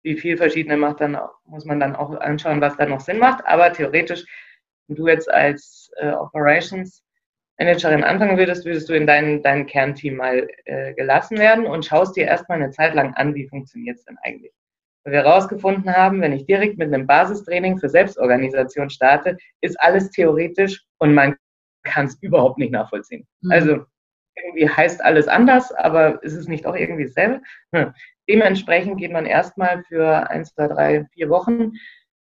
[0.03, 3.19] wie viel verschiedene macht, dann auch, muss man dann auch anschauen, was da noch Sinn
[3.19, 3.45] macht.
[3.45, 4.25] Aber theoretisch,
[4.89, 7.03] du jetzt als äh, Operations
[7.57, 12.17] Managerin anfangen würdest, würdest du in dein, dein Kernteam mal äh, gelassen werden und schaust
[12.17, 14.51] dir erstmal eine Zeit lang an, wie funktioniert es denn eigentlich.
[15.03, 20.09] Weil wir herausgefunden haben, wenn ich direkt mit einem Basistraining für Selbstorganisation starte, ist alles
[20.11, 21.35] theoretisch und man
[21.83, 23.27] kann es überhaupt nicht nachvollziehen.
[23.41, 23.51] Mhm.
[23.51, 23.85] Also
[24.35, 27.41] irgendwie heißt alles anders, aber ist es nicht auch irgendwie dasselbe?
[27.73, 27.93] Hm.
[28.27, 31.73] Dementsprechend geht man erstmal für eins, zwei, drei, vier Wochen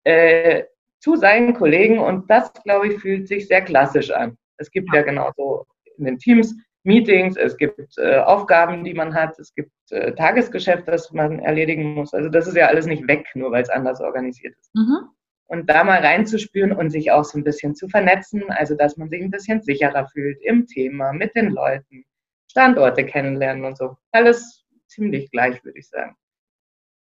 [0.05, 0.65] äh,
[1.01, 4.37] zu seinen Kollegen und das, glaube ich, fühlt sich sehr klassisch an.
[4.59, 5.67] Es gibt ja, ja genauso
[5.97, 10.89] in den Teams Meetings, es gibt äh, Aufgaben, die man hat, es gibt äh, Tagesgeschäft,
[10.89, 12.13] das man erledigen muss.
[12.13, 14.75] Also das ist ja alles nicht weg, nur weil es anders organisiert ist.
[14.75, 15.09] Mhm.
[15.47, 19.11] Und da mal reinzuspüren und sich auch so ein bisschen zu vernetzen, also dass man
[19.11, 22.05] sich ein bisschen sicherer fühlt im Thema, mit den Leuten,
[22.51, 23.97] Standorte kennenlernen und so.
[24.11, 26.17] Alles ziemlich gleich, würde ich sagen.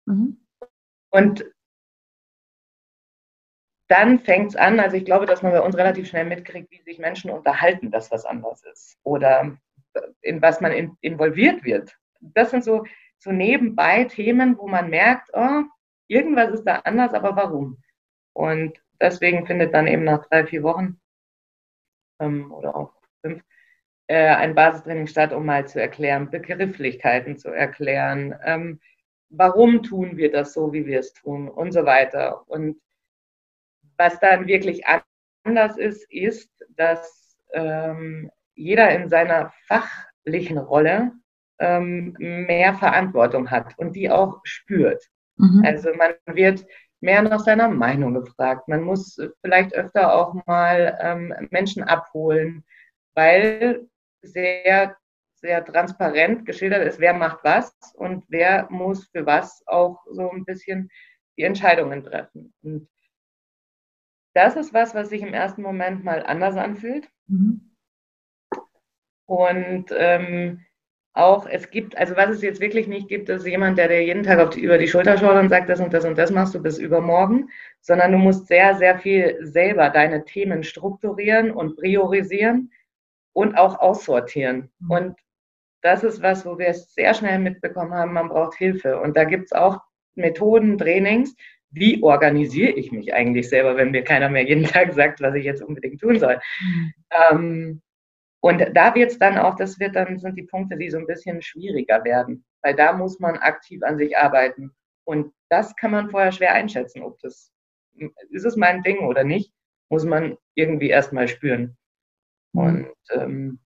[0.05, 0.45] Mhm.
[1.11, 1.45] Und
[3.87, 6.81] dann fängt es an, also ich glaube, dass man bei uns relativ schnell mitkriegt, wie
[6.81, 8.99] sich Menschen unterhalten, dass was anders ist.
[9.03, 9.57] Oder
[10.21, 11.95] in was man in, involviert wird.
[12.21, 12.86] Das sind so,
[13.17, 15.63] so nebenbei Themen, wo man merkt, oh,
[16.08, 17.82] irgendwas ist da anders, aber warum?
[18.34, 20.99] Und deswegen findet dann eben nach drei, vier Wochen
[22.19, 23.43] ähm, oder auch fünf
[24.08, 28.80] äh, ein Basistraining statt, um mal zu erklären, Begrifflichkeiten zu erklären, ähm,
[29.30, 32.43] warum tun wir das so, wie wir es tun und so weiter.
[32.49, 32.82] Und
[33.97, 34.84] was dann wirklich
[35.43, 41.13] anders ist, ist, dass ähm, jeder in seiner fachlichen Rolle
[41.60, 45.04] ähm, mehr Verantwortung hat und die auch spürt.
[45.38, 45.63] Mhm.
[45.65, 46.65] Also man wird
[47.02, 48.67] mehr nach seiner Meinung gefragt.
[48.67, 52.65] Man muss vielleicht öfter auch mal ähm, Menschen abholen,
[53.13, 53.88] weil
[54.22, 54.95] sehr,
[55.36, 60.43] sehr transparent geschildert ist, wer macht was und wer muss für was auch so ein
[60.43, 60.89] bisschen
[61.38, 62.54] die Entscheidungen treffen.
[62.62, 62.89] Und
[64.34, 67.10] das ist was, was sich im ersten Moment mal anders anfühlt.
[67.28, 67.68] Mhm.
[69.29, 70.65] Und ähm,
[71.13, 74.23] auch, es gibt, also was es jetzt wirklich nicht gibt, ist jemand, der dir jeden
[74.23, 76.63] Tag die, über die Schulter schaut und sagt, das und das und das machst du
[76.63, 82.71] bis übermorgen, sondern du musst sehr, sehr viel selber deine Themen strukturieren und priorisieren
[83.33, 84.71] und auch aussortieren.
[84.79, 84.91] Mhm.
[84.91, 85.15] Und
[85.83, 88.99] das ist was, wo wir es sehr schnell mitbekommen haben, man braucht Hilfe.
[88.99, 89.79] Und da gibt es auch
[90.15, 91.35] Methoden, Trainings,
[91.69, 95.45] wie organisiere ich mich eigentlich selber, wenn mir keiner mehr jeden Tag sagt, was ich
[95.45, 96.39] jetzt unbedingt tun soll.
[96.61, 96.93] Mhm.
[97.29, 97.81] Ähm,
[98.41, 101.08] und da wird es dann auch, das wird dann, sind die Punkte, die so ein
[101.08, 104.71] bisschen schwieriger werden, weil da muss man aktiv an sich arbeiten.
[105.04, 107.52] Und das kann man vorher schwer einschätzen, ob das,
[108.30, 109.52] ist es mein Ding oder nicht,
[109.89, 111.78] muss man irgendwie erstmal spüren.
[112.54, 112.62] Mhm.
[112.62, 113.60] Und ähm,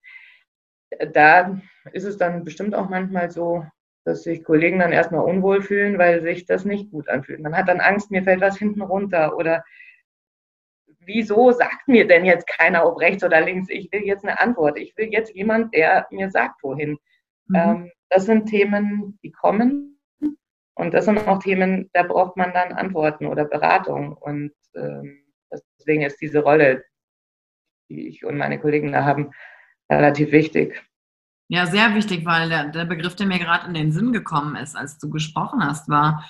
[1.11, 1.59] da
[1.91, 3.65] ist es dann bestimmt auch manchmal so,
[4.05, 7.39] dass sich Kollegen dann erstmal unwohl fühlen, weil sich das nicht gut anfühlt.
[7.39, 9.63] Man hat dann Angst, mir fällt was hinten runter oder
[11.05, 13.69] wieso sagt mir denn jetzt keiner, ob rechts oder links?
[13.69, 14.77] Ich will jetzt eine Antwort.
[14.77, 16.97] Ich will jetzt jemand, der mir sagt, wohin.
[17.47, 17.55] Mhm.
[17.55, 19.99] Ähm, das sind Themen, die kommen.
[20.75, 24.13] Und das sind auch Themen, da braucht man dann Antworten oder Beratung.
[24.13, 25.23] Und ähm,
[25.77, 26.83] deswegen ist diese Rolle,
[27.89, 29.31] die ich und meine Kollegen da haben,
[29.91, 30.83] relativ wichtig.
[31.49, 34.75] Ja, sehr wichtig, weil der, der Begriff, der mir gerade in den Sinn gekommen ist,
[34.75, 36.27] als du gesprochen hast, war,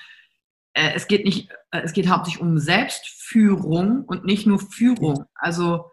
[0.96, 5.26] es geht nicht, äh, es geht hauptsächlich um Selbstführung und nicht nur Führung.
[5.36, 5.86] Also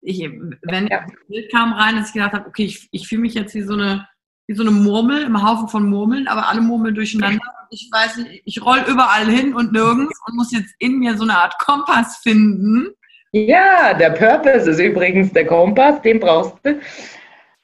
[0.00, 0.20] ich,
[0.62, 1.02] wenn ja.
[1.02, 3.62] das Bild kam rein, dass ich gedacht habe, okay, ich, ich fühle mich jetzt wie
[3.62, 4.08] so eine
[4.48, 7.40] wie so eine Murmel im Haufen von Murmeln, aber alle Murmeln durcheinander.
[7.70, 11.22] Ich weiß nicht, ich roll überall hin und nirgends und muss jetzt in mir so
[11.22, 12.88] eine Art Kompass finden.
[13.30, 16.80] Ja, der Purpose ist übrigens der Kompass, den brauchst du.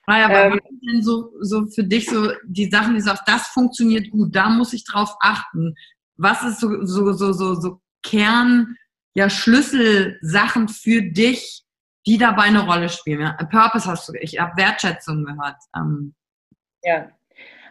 [0.07, 3.25] Naja, aber ähm, was sind denn so, so für dich so die Sachen, die sagst,
[3.27, 5.75] das funktioniert gut, da muss ich drauf achten
[6.19, 8.77] was ist so, so, so, so, so Kern,
[9.15, 11.65] ja, Schlüsselsachen für dich,
[12.07, 13.21] die dabei eine Rolle spielen?
[13.21, 13.33] Ja?
[13.51, 15.57] Purpose hast du, ich habe Wertschätzung gehört.
[15.75, 16.15] Ähm.
[16.83, 17.11] Ja,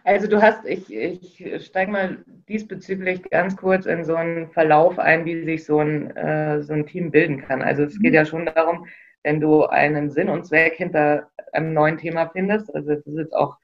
[0.04, 5.24] also du hast, ich, ich steige mal diesbezüglich ganz kurz in so einen Verlauf ein,
[5.24, 7.62] wie sich so ein, äh, so ein Team bilden kann.
[7.62, 8.16] Also es geht mhm.
[8.16, 8.86] ja schon darum,
[9.22, 13.34] wenn du einen Sinn und Zweck hinter einem neuen Thema findest, also das ist jetzt
[13.34, 13.56] auch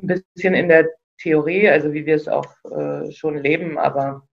[0.00, 0.88] ein bisschen in der
[1.20, 4.26] Theorie, also wie wir es auch äh, schon leben, aber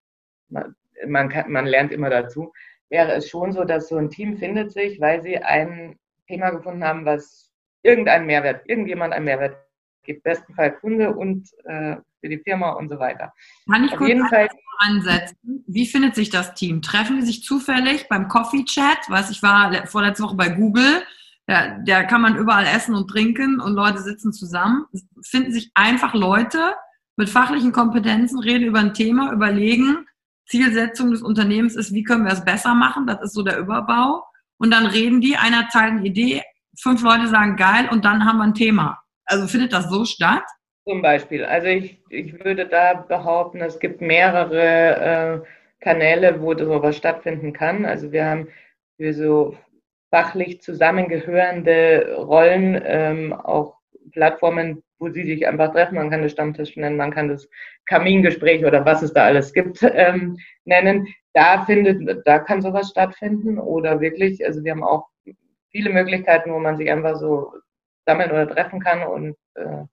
[0.49, 0.75] man,
[1.05, 2.53] man, kann, man lernt immer dazu,
[2.89, 6.83] wäre es schon so, dass so ein Team findet sich, weil sie ein Thema gefunden
[6.83, 7.51] haben, was
[7.83, 9.57] irgendeinen Mehrwert, irgendjemand einen Mehrwert
[10.03, 13.33] gibt, besten Fall Kunde und äh, für die Firma und so weiter.
[13.69, 14.47] Kann ich Auf kurz jeden Fall
[14.79, 15.63] ansetzen?
[15.67, 16.81] Wie findet sich das Team?
[16.81, 19.09] Treffen die sich zufällig beim Coffee Chat?
[19.09, 21.03] Weiß ich war vorletzte Woche bei Google
[21.47, 24.85] ja, der kann man überall essen und trinken und Leute sitzen zusammen.
[25.23, 26.75] Finden sich einfach Leute
[27.15, 30.05] mit fachlichen Kompetenzen, reden über ein Thema, überlegen,
[30.45, 33.07] Zielsetzung des Unternehmens ist, wie können wir es besser machen?
[33.07, 34.23] Das ist so der Überbau.
[34.57, 36.43] Und dann reden die, einer teilt eine Idee,
[36.79, 39.01] fünf Leute sagen geil und dann haben wir ein Thema.
[39.25, 40.43] Also findet das so statt?
[40.87, 41.43] Zum Beispiel.
[41.43, 47.85] Also ich, ich würde da behaupten, es gibt mehrere äh, Kanäle, wo sowas stattfinden kann.
[47.85, 48.47] Also wir haben
[48.95, 49.57] für so
[50.09, 53.77] fachlich zusammengehörende Rollen ähm, auch
[54.11, 55.95] Plattformen, wo sie sich einfach treffen.
[55.95, 57.47] Man kann das Stammtisch nennen, man kann das
[57.85, 61.07] Kamingespräch oder was es da alles gibt ähm, nennen.
[61.33, 65.07] Da findet, da kann sowas stattfinden oder wirklich, also wir haben auch
[65.71, 67.53] viele Möglichkeiten, wo man sich einfach so
[68.05, 69.83] sammeln oder treffen kann und äh,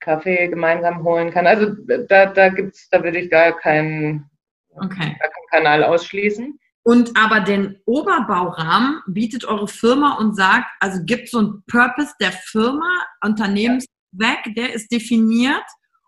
[0.00, 1.46] Kaffee gemeinsam holen kann.
[1.46, 1.74] Also
[2.08, 4.28] da, da gibt's, da würde ich gar keinen,
[4.74, 5.16] okay.
[5.18, 6.58] gar keinen Kanal ausschließen.
[6.84, 12.32] Und aber den Oberbaurahmen bietet eure Firma und sagt, also gibt so einen Purpose der
[12.32, 12.90] Firma,
[13.24, 15.64] Unternehmenszweck, der ist definiert.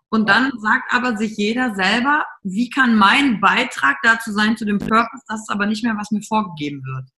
[0.09, 4.79] Und dann sagt aber sich jeder selber, wie kann mein Beitrag dazu sein zu dem
[4.79, 7.09] Purpose, das ist aber nicht mehr, was mir vorgegeben wird.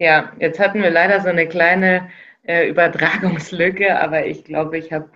[0.00, 2.10] Ja, jetzt hatten wir leider so eine kleine
[2.42, 5.10] äh, Übertragungslücke, aber ich glaube, ich habe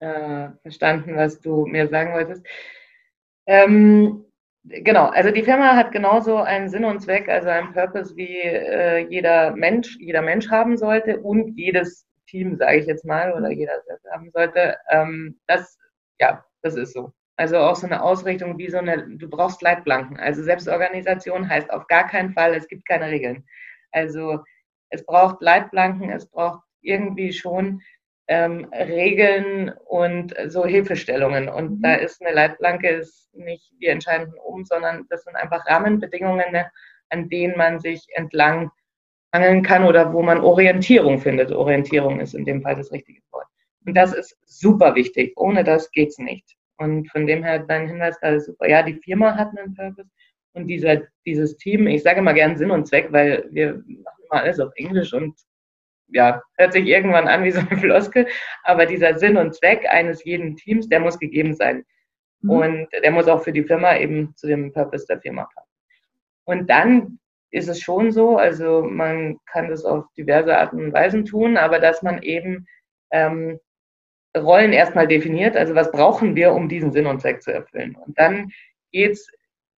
[0.00, 2.46] äh, verstanden, was du mir sagen wolltest.
[3.46, 4.24] Ähm,
[4.64, 9.06] genau, also die Firma hat genauso einen Sinn und Zweck, also einen Purpose, wie äh,
[9.08, 13.80] jeder Mensch, jeder Mensch haben sollte und jedes Team, sage ich jetzt mal, oder jeder
[13.86, 14.76] selbst haben sollte.
[14.90, 15.78] Ähm, das,
[16.20, 17.12] ja, das ist so.
[17.36, 20.18] Also auch so eine Ausrichtung wie so eine, du brauchst Leitplanken.
[20.18, 23.44] Also Selbstorganisation heißt auf gar keinen Fall, es gibt keine Regeln.
[23.92, 24.40] Also
[24.90, 27.80] es braucht Leitplanken, es braucht irgendwie schon
[28.28, 31.48] ähm, Regeln und so Hilfestellungen.
[31.48, 31.82] Und mhm.
[31.82, 36.70] da ist eine Leitplanke ist nicht die entscheidenden um, sondern das sind einfach Rahmenbedingungen, ne,
[37.10, 38.70] an denen man sich entlang
[39.34, 41.50] hangeln kann oder wo man Orientierung findet.
[41.50, 43.46] Orientierung ist in dem Fall das richtige Wort.
[43.84, 45.32] Und das ist super wichtig.
[45.36, 46.56] Ohne das geht's nicht.
[46.78, 48.68] Und von dem her dein Hinweis gerade super.
[48.68, 50.08] Ja, die Firma hat einen Purpose
[50.54, 54.42] und dieser, dieses Team, ich sage immer gern Sinn und Zweck, weil wir machen immer
[54.42, 55.36] alles auf Englisch und
[56.08, 58.26] ja, hört sich irgendwann an wie so eine Floskel,
[58.62, 61.84] aber dieser Sinn und Zweck eines jeden Teams, der muss gegeben sein.
[62.40, 62.50] Mhm.
[62.50, 65.70] Und der muss auch für die Firma eben zu dem Purpose der Firma passen.
[66.44, 67.18] Und dann
[67.50, 71.78] ist es schon so, also man kann das auf diverse Arten und Weisen tun, aber
[71.78, 72.66] dass man eben
[73.12, 73.58] ähm,
[74.36, 77.94] Rollen erstmal definiert, also was brauchen wir, um diesen Sinn und Zweck zu erfüllen.
[77.94, 78.50] Und dann
[78.90, 79.30] geht es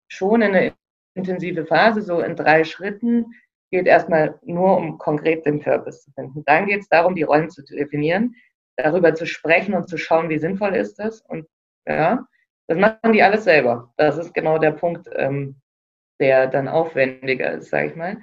[0.09, 0.75] schon in eine
[1.15, 3.27] intensive Phase, so in drei Schritten,
[3.71, 6.45] geht erstmal nur um konkret den Purpose zu finden.
[6.45, 8.35] Dann geht es darum, die Rollen zu definieren,
[8.77, 11.21] darüber zu sprechen und zu schauen, wie sinnvoll ist das.
[11.23, 11.47] Und
[11.87, 12.27] ja,
[12.69, 13.93] das machen die alles selber.
[13.97, 15.57] Das ist genau der Punkt, ähm,
[16.21, 18.19] der dann aufwendiger ist, sage ich mal.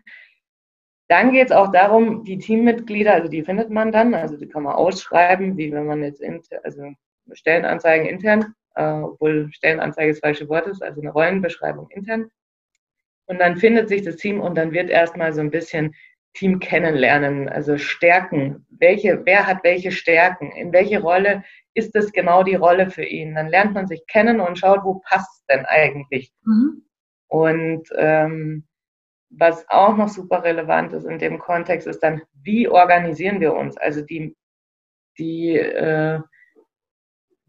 [1.10, 4.64] Dann geht es auch darum, die Teammitglieder, also die findet man dann, also die kann
[4.64, 6.92] man ausschreiben, wie wenn man jetzt, inter, also
[7.34, 12.32] Stellenanzeigen intern, äh, obwohl Stellenanzeige das falsche Wort ist, also eine Rollenbeschreibung intern
[13.26, 15.96] und dann findet sich das Team und dann wird erstmal so ein bisschen
[16.34, 18.66] Team kennenlernen, also Stärken.
[18.70, 20.52] Welche, wer hat welche Stärken?
[20.52, 21.44] In welche Rolle
[21.76, 23.36] ist das genau die Rolle für ihn?
[23.36, 26.34] Dann lernt man sich kennen und schaut, wo passt es denn eigentlich?
[26.44, 26.84] Mhm.
[27.28, 28.68] Und ähm,
[29.30, 33.78] was auch noch super relevant ist in dem Kontext, ist dann, wie organisieren wir uns?
[33.78, 34.36] Also die,
[35.18, 36.20] die äh,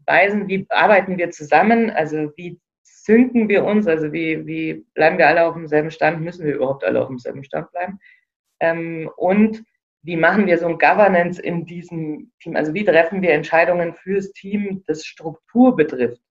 [0.05, 1.89] Weisen, wie arbeiten wir zusammen?
[1.89, 2.59] Also wie
[3.05, 6.83] synken wir uns, also wie, wie bleiben wir alle auf demselben Stand, müssen wir überhaupt
[6.83, 7.99] alle auf demselben Stand bleiben?
[8.59, 9.63] Ähm, und
[10.01, 12.55] wie machen wir so ein Governance in diesem Team?
[12.55, 16.21] Also wie treffen wir Entscheidungen fürs Team, das Struktur betrifft?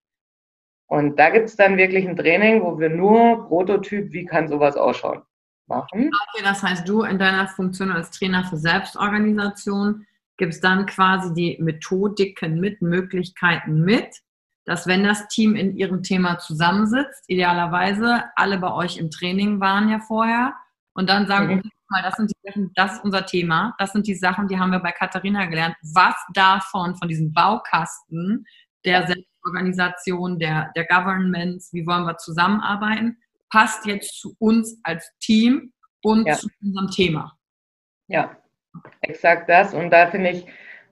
[0.87, 4.77] Und da gibt es dann wirklich ein Training, wo wir nur Prototyp, wie kann sowas
[4.77, 5.23] ausschauen,
[5.67, 6.11] machen.
[6.35, 10.07] Okay, das heißt, du in deiner Funktion als Trainer für Selbstorganisation
[10.37, 14.23] gibst dann quasi die Methodiken mit, Möglichkeiten mit,
[14.65, 19.89] dass wenn das Team in ihrem Thema zusammensitzt, idealerweise alle bei euch im Training waren
[19.89, 20.55] ja vorher
[20.95, 21.59] und dann sagen, mhm.
[21.59, 24.59] okay, mal, das sind die Sachen, das ist unser Thema, das sind die Sachen, die
[24.59, 25.77] haben wir bei Katharina gelernt.
[25.83, 28.47] Was davon, von diesem Baukasten
[28.85, 33.19] der Selbstorganisation, der, der Governments, wie wollen wir zusammenarbeiten,
[33.51, 36.35] passt jetzt zu uns als Team und ja.
[36.35, 37.39] zu unserem Thema.
[38.09, 38.37] Ja,
[39.01, 39.73] exakt das.
[39.75, 40.47] Und da finde ich,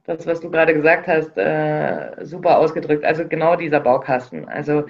[0.05, 3.05] das, was du gerade gesagt hast, äh, super ausgedrückt.
[3.05, 4.49] Also genau dieser Baukasten.
[4.49, 4.85] Also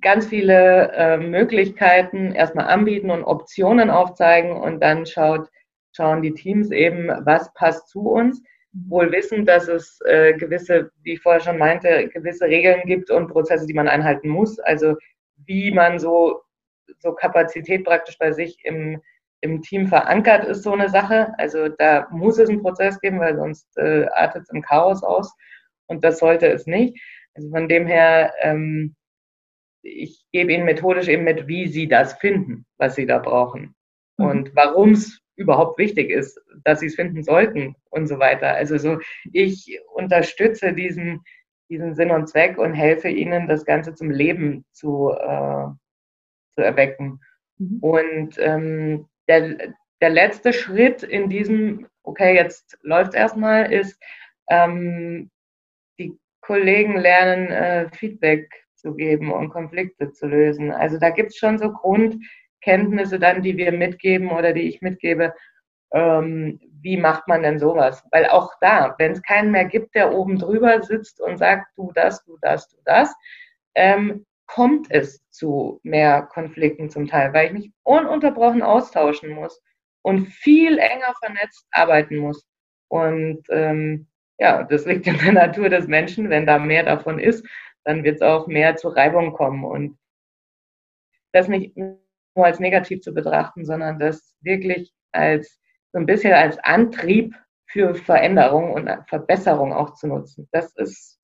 [0.00, 5.48] ganz viele äh, Möglichkeiten erstmal anbieten und Optionen aufzeigen und dann schaut,
[5.92, 8.42] schauen die Teams eben, was passt zu uns.
[8.72, 13.28] Wohl wissen, dass es äh, gewisse, wie ich vorher schon meinte, gewisse Regeln gibt und
[13.28, 14.58] Prozesse, die man einhalten muss.
[14.58, 14.96] Also
[15.46, 16.40] wie man so,
[16.98, 19.00] so Kapazität praktisch bei sich im,
[19.44, 21.34] im Team verankert ist so eine Sache.
[21.38, 25.36] Also da muss es einen Prozess geben, weil sonst äh, artet es im Chaos aus.
[25.86, 26.98] Und das sollte es nicht.
[27.34, 28.96] Also von dem her, ähm,
[29.82, 33.74] ich gebe Ihnen methodisch eben mit, wie Sie das finden, was Sie da brauchen.
[34.16, 34.26] Mhm.
[34.26, 38.54] Und warum es überhaupt wichtig ist, dass sie es finden sollten und so weiter.
[38.54, 38.98] Also so,
[39.30, 41.22] ich unterstütze diesen,
[41.68, 45.66] diesen Sinn und Zweck und helfe ihnen, das Ganze zum Leben zu, äh,
[46.52, 47.20] zu erwecken.
[47.58, 47.78] Mhm.
[47.80, 54.00] Und ähm, der, der letzte Schritt in diesem, okay, jetzt läuft erstmal, ist,
[54.48, 55.30] ähm,
[55.98, 60.70] die Kollegen lernen, äh, Feedback zu geben und Konflikte zu lösen.
[60.70, 65.34] Also da gibt es schon so Grundkenntnisse dann, die wir mitgeben oder die ich mitgebe.
[65.92, 68.04] Ähm, wie macht man denn sowas?
[68.10, 71.92] Weil auch da, wenn es keinen mehr gibt, der oben drüber sitzt und sagt, du
[71.94, 73.14] das, du das, du das,
[73.74, 79.60] ähm, kommt es zu mehr Konflikten zum Teil, weil ich mich ununterbrochen austauschen muss
[80.02, 82.46] und viel enger vernetzt arbeiten muss.
[82.88, 84.06] Und ähm,
[84.38, 86.30] ja, das liegt in der Natur des Menschen.
[86.30, 87.46] Wenn da mehr davon ist,
[87.84, 89.64] dann wird es auch mehr zu Reibung kommen.
[89.64, 89.98] Und
[91.32, 91.98] das nicht nur
[92.36, 95.60] als negativ zu betrachten, sondern das wirklich als
[95.92, 97.34] so ein bisschen als Antrieb
[97.66, 100.48] für Veränderung und Verbesserung auch zu nutzen.
[100.52, 101.18] Das ist,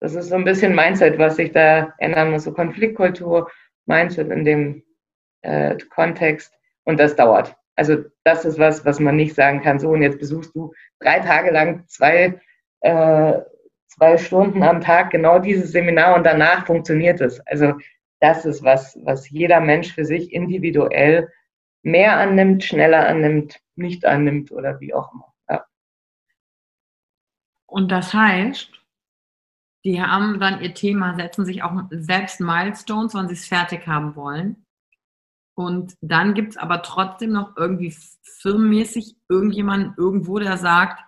[0.00, 2.44] das ist so ein bisschen Mindset, was sich da ändern muss.
[2.44, 3.50] So Konfliktkultur,
[3.86, 4.82] Mindset in dem
[5.42, 6.52] äh, Kontext.
[6.84, 7.56] Und das dauert.
[7.76, 9.78] Also das ist was, was man nicht sagen kann.
[9.78, 12.40] So, und jetzt besuchst du drei Tage lang zwei,
[12.80, 13.32] äh,
[13.86, 17.40] zwei Stunden am Tag genau dieses Seminar und danach funktioniert es.
[17.46, 17.74] Also
[18.20, 21.30] das ist was, was jeder Mensch für sich individuell
[21.82, 25.34] mehr annimmt, schneller annimmt, nicht annimmt oder wie auch immer.
[25.48, 25.66] Ja.
[27.66, 28.70] Und das heißt,
[29.86, 34.16] die haben dann ihr Thema, setzen sich auch selbst Milestones, wann sie es fertig haben
[34.16, 34.66] wollen.
[35.56, 37.96] Und dann gibt es aber trotzdem noch irgendwie
[38.40, 41.00] firmenmäßig irgendjemanden irgendwo, der sagt,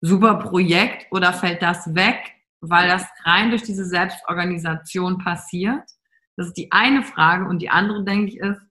[0.00, 2.32] super Projekt oder fällt das weg,
[2.62, 5.84] weil das rein durch diese Selbstorganisation passiert?
[6.36, 7.44] Das ist die eine Frage.
[7.44, 8.62] Und die andere, denke ich, ist,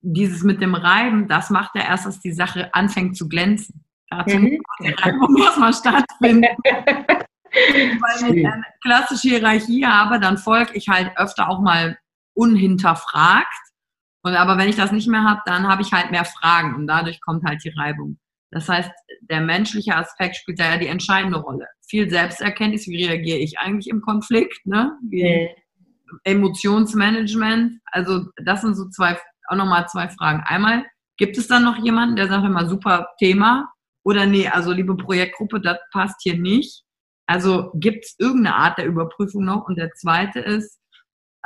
[0.00, 3.84] dieses mit dem Reiben, das macht ja erst, dass die Sache anfängt zu glänzen.
[4.08, 4.58] Dazu mhm.
[4.80, 6.46] muss Reibung erstmal stattfinden.
[7.52, 11.98] Weil ich eine klassische Hierarchie habe, dann folge ich halt öfter auch mal
[12.34, 13.52] unhinterfragt.
[14.22, 16.86] Und aber wenn ich das nicht mehr habe, dann habe ich halt mehr Fragen und
[16.86, 18.18] dadurch kommt halt die Reibung.
[18.50, 18.90] Das heißt,
[19.22, 21.66] der menschliche Aspekt spielt da ja die entscheidende Rolle.
[21.88, 24.96] Viel Selbsterkenntnis, wie reagiere ich eigentlich im Konflikt, ne?
[25.08, 25.48] Wie
[26.24, 27.80] Emotionsmanagement.
[27.86, 30.42] Also das sind so zwei, auch nochmal zwei Fragen.
[30.46, 30.84] Einmal,
[31.16, 33.72] gibt es dann noch jemanden, der sagt immer super Thema?
[34.04, 36.84] Oder nee, also liebe Projektgruppe, das passt hier nicht.
[37.32, 39.66] Also gibt es irgendeine Art der Überprüfung noch?
[39.66, 40.78] Und der zweite ist,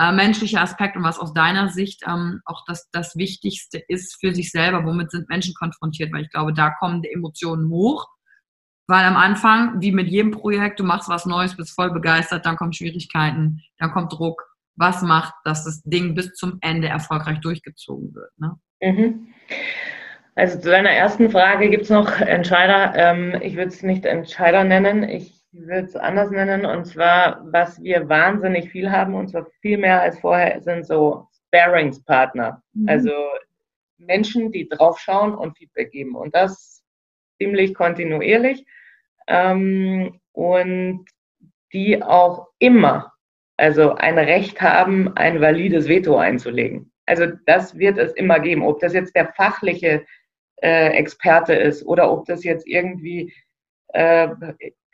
[0.01, 4.35] äh, menschlicher Aspekt und was aus deiner Sicht ähm, auch das, das Wichtigste ist für
[4.35, 4.85] sich selber.
[4.85, 6.13] Womit sind Menschen konfrontiert?
[6.13, 8.09] Weil ich glaube, da kommen die Emotionen hoch.
[8.89, 12.57] Weil am Anfang, wie mit jedem Projekt, du machst was Neues, bist voll begeistert, dann
[12.57, 14.43] kommen Schwierigkeiten, dann kommt Druck.
[14.75, 18.33] Was macht, dass das Ding bis zum Ende erfolgreich durchgezogen wird?
[18.39, 18.57] Ne?
[18.83, 19.29] Mhm.
[20.35, 22.93] Also zu deiner ersten Frage gibt es noch Entscheider.
[22.97, 25.09] Ähm, ich würde es nicht Entscheider nennen.
[25.09, 29.47] Ich ich würde es anders nennen, und zwar, was wir wahnsinnig viel haben, und zwar
[29.63, 32.63] viel mehr als vorher, sind so Sparingspartner.
[32.75, 32.89] Mhm.
[32.89, 33.11] Also
[33.99, 36.15] Menschen, die draufschauen und Feedback geben.
[36.15, 36.83] Und das
[37.39, 38.67] ziemlich kontinuierlich.
[39.27, 41.07] Ähm, und
[41.73, 43.13] die auch immer,
[43.57, 46.93] also ein Recht haben, ein valides Veto einzulegen.
[47.07, 48.63] Also das wird es immer geben.
[48.63, 50.05] Ob das jetzt der fachliche
[50.57, 53.33] äh, Experte ist oder ob das jetzt irgendwie
[53.89, 54.29] äh,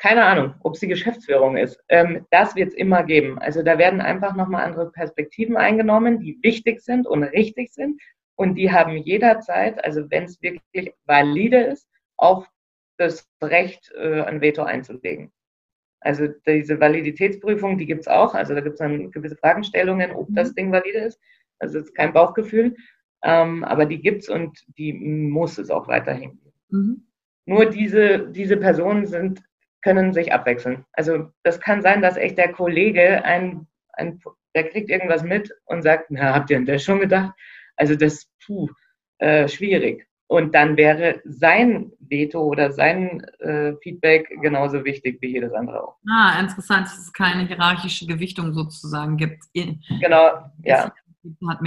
[0.03, 1.81] keine Ahnung, ob es die Geschäftsführung ist.
[1.89, 3.39] Ähm, das wird es immer geben.
[3.39, 8.03] Also da werden einfach nochmal andere Perspektiven eingenommen, die wichtig sind und richtig sind.
[8.35, 12.45] Und die haben jederzeit, also wenn es wirklich valide ist, auch
[12.99, 15.31] das Recht, äh, ein Veto einzulegen.
[16.01, 18.35] Also diese Validitätsprüfung, die gibt es auch.
[18.35, 20.55] Also da gibt es dann gewisse Fragestellungen, ob das mhm.
[20.57, 21.21] Ding valide ist.
[21.61, 22.75] Also es ist kein Bauchgefühl,
[23.23, 26.53] ähm, aber die gibt es und die muss es auch weiterhin geben.
[26.71, 27.07] Mhm.
[27.47, 29.45] Nur diese, diese Personen sind
[29.83, 30.85] können sich abwechseln.
[30.93, 34.21] Also das kann sein, dass echt der Kollege ein, ein
[34.55, 37.33] der kriegt irgendwas mit und sagt, na, habt ihr denn das schon gedacht?
[37.77, 38.69] Also das, puh,
[39.19, 40.07] äh, schwierig.
[40.27, 45.97] Und dann wäre sein Veto oder sein äh, Feedback genauso wichtig wie jedes andere auch.
[46.11, 49.45] Ah, interessant, dass es keine hierarchische Gewichtung sozusagen gibt.
[49.53, 50.31] Genau,
[50.65, 50.91] ja.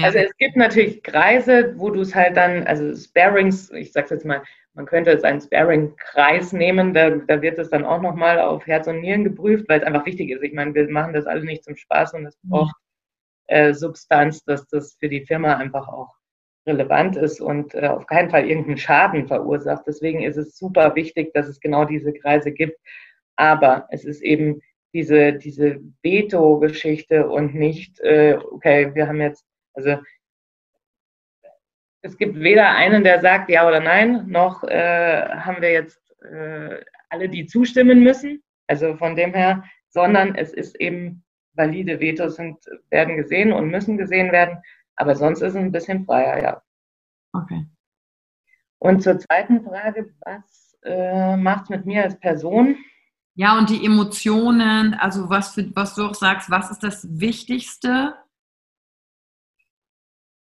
[0.02, 4.26] Also es gibt natürlich Kreise, wo du es halt dann, also Sparings, ich sag's jetzt
[4.26, 4.44] mal,
[4.74, 8.88] man könnte jetzt einen Sparing-Kreis nehmen, da, da wird es dann auch nochmal auf Herz
[8.88, 10.44] und Nieren geprüft, weil es einfach wichtig ist.
[10.44, 12.76] Ich meine, wir machen das alle nicht zum Spaß und es braucht
[13.48, 16.14] äh, Substanz, dass das für die Firma einfach auch
[16.68, 19.84] relevant ist und äh, auf keinen Fall irgendeinen Schaden verursacht.
[19.88, 22.78] Deswegen ist es super wichtig, dass es genau diese Kreise gibt.
[23.38, 24.62] Aber es ist eben
[24.96, 29.98] diese, diese Veto-Geschichte und nicht, äh, okay, wir haben jetzt, also
[32.02, 36.80] es gibt weder einen, der sagt ja oder nein, noch äh, haben wir jetzt äh,
[37.10, 38.42] alle, die zustimmen müssen.
[38.68, 41.26] Also von dem her, sondern es ist eben
[41.56, 42.58] valide Vetos sind,
[42.90, 44.62] werden gesehen und müssen gesehen werden.
[44.96, 46.62] Aber sonst ist es ein bisschen freier, ja.
[47.34, 47.66] Okay.
[48.80, 52.78] Und zur zweiten Frage, was äh, macht es mit mir als Person?
[53.38, 58.16] Ja, und die Emotionen, also was, für, was du auch sagst, was ist das Wichtigste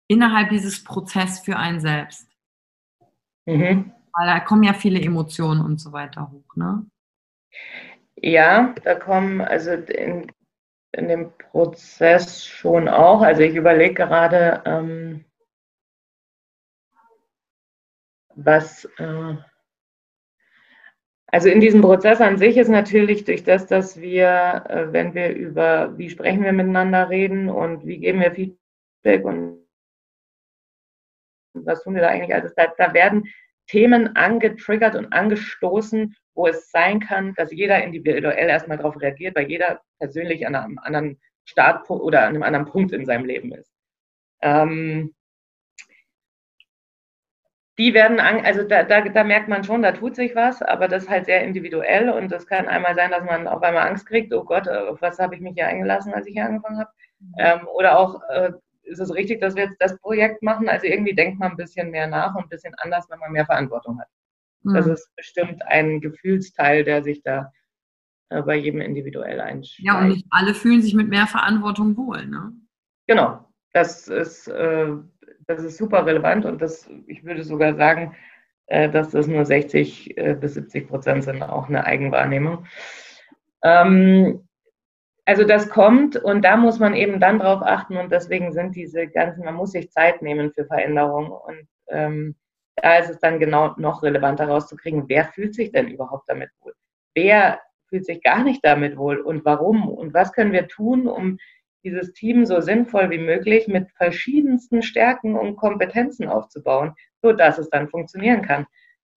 [0.08, 2.30] innerhalb dieses Prozesses für einen selbst?
[3.46, 3.94] Mhm.
[4.14, 6.86] Weil da kommen ja viele Emotionen und so weiter hoch, ne?
[8.18, 10.30] Ja, da kommen, also in,
[10.92, 13.22] in dem Prozess schon auch.
[13.22, 15.24] Also ich überlege gerade, ähm,
[18.36, 19.36] was, äh,
[21.32, 25.34] also in diesem Prozess an sich ist natürlich durch das, dass wir, äh, wenn wir
[25.34, 29.66] über, wie sprechen wir miteinander reden und wie geben wir Feedback und
[31.54, 33.30] was tun wir da eigentlich alles, da, da werden
[33.68, 39.50] Themen angetriggert und angestoßen, wo es sein kann, dass jeder individuell erstmal darauf reagiert, weil
[39.50, 43.72] jeder persönlich an einem anderen Startpunkt oder an einem anderen Punkt in seinem Leben ist.
[44.42, 45.14] Ähm,
[47.82, 50.88] die werden, an, also da, da, da, merkt man schon, da tut sich was, aber
[50.88, 54.06] das ist halt sehr individuell und das kann einmal sein, dass man auf einmal Angst
[54.06, 56.92] kriegt, oh Gott, auf was habe ich mich hier eingelassen, als ich hier angefangen habe.
[57.20, 57.34] Mhm.
[57.40, 58.52] Ähm, oder auch, äh,
[58.84, 60.70] ist es richtig, dass wir jetzt das Projekt machen?
[60.70, 63.48] Also irgendwie denkt man ein bisschen mehr nach und ein bisschen anders, wenn man mehr
[63.48, 64.10] Verantwortung hat.
[64.62, 64.76] Mhm.
[64.76, 67.52] Das ist bestimmt ein Gefühlsteil, der sich da
[68.30, 69.80] äh, bei jedem individuell einschleicht.
[69.80, 72.54] Ja, und nicht alle fühlen sich mit mehr Verantwortung wohl, ne?
[73.08, 73.44] Genau.
[73.74, 74.98] Das ist, äh,
[75.56, 78.16] das ist super relevant und das, ich würde sogar sagen,
[78.68, 82.66] äh, dass das nur 60 äh, bis 70 Prozent sind, auch eine Eigenwahrnehmung.
[83.64, 84.48] Ähm,
[85.26, 89.08] also das kommt und da muss man eben dann drauf achten und deswegen sind diese
[89.08, 92.36] ganzen, man muss sich Zeit nehmen für Veränderungen und ähm,
[92.76, 96.74] da ist es dann genau noch relevanter rauszukriegen, wer fühlt sich denn überhaupt damit wohl?
[97.14, 99.90] Wer fühlt sich gar nicht damit wohl und warum?
[99.90, 101.38] Und was können wir tun, um
[101.84, 107.70] dieses Team so sinnvoll wie möglich mit verschiedensten Stärken und Kompetenzen aufzubauen, so dass es
[107.70, 108.66] dann funktionieren kann?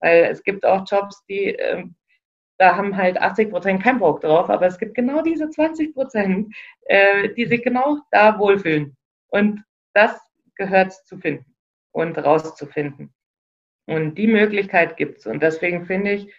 [0.00, 1.84] Weil es gibt auch Jobs, die äh,
[2.58, 6.54] da haben halt 80 Prozent keinen Bock drauf, aber es gibt genau diese 20 Prozent,
[6.82, 8.96] äh, die sich genau da wohlfühlen.
[9.28, 10.20] Und das
[10.54, 11.46] gehört zu finden
[11.92, 13.12] und rauszufinden.
[13.86, 15.26] Und die Möglichkeit gibt es.
[15.26, 16.32] Und deswegen finde ich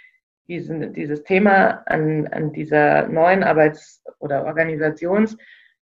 [0.47, 4.45] diesen, dieses Thema an, an dieser neuen Arbeits- oder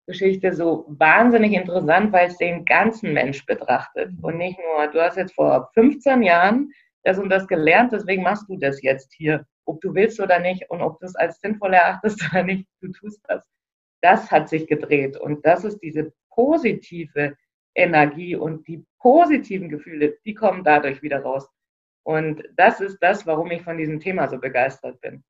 [0.08, 5.18] Organisationsgeschichte so wahnsinnig interessant, weil es den ganzen Mensch betrachtet und nicht nur, du hast
[5.18, 6.72] jetzt vor 15 Jahren
[7.04, 10.70] das und das gelernt, deswegen machst du das jetzt hier, ob du willst oder nicht
[10.70, 13.46] und ob du es als sinnvoll erachtest oder nicht, du tust das.
[14.02, 17.36] Das hat sich gedreht und das ist diese positive
[17.76, 21.48] Energie und die positiven Gefühle, die kommen dadurch wieder raus.
[22.04, 25.24] Und das ist das, warum ich von diesem Thema so begeistert bin.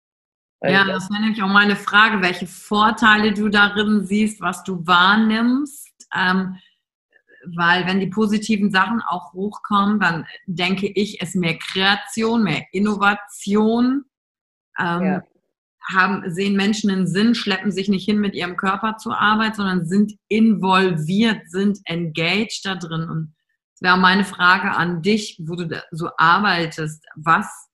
[0.64, 5.89] Ja, das wäre nämlich auch meine Frage, welche Vorteile du darin siehst, was du wahrnimmst.
[6.16, 6.57] Ähm,
[7.55, 14.05] weil wenn die positiven Sachen auch hochkommen, dann denke ich, es mehr Kreation, mehr Innovation.
[14.80, 15.24] Ähm, ja.
[15.91, 19.86] haben, sehen Menschen einen Sinn, schleppen sich nicht hin mit ihrem Körper zur Arbeit, sondern
[19.86, 23.09] sind involviert, sind engaged da drin.
[23.09, 23.36] Und
[23.74, 27.03] es wäre meine Frage an dich, wo du so arbeitest.
[27.16, 27.70] Was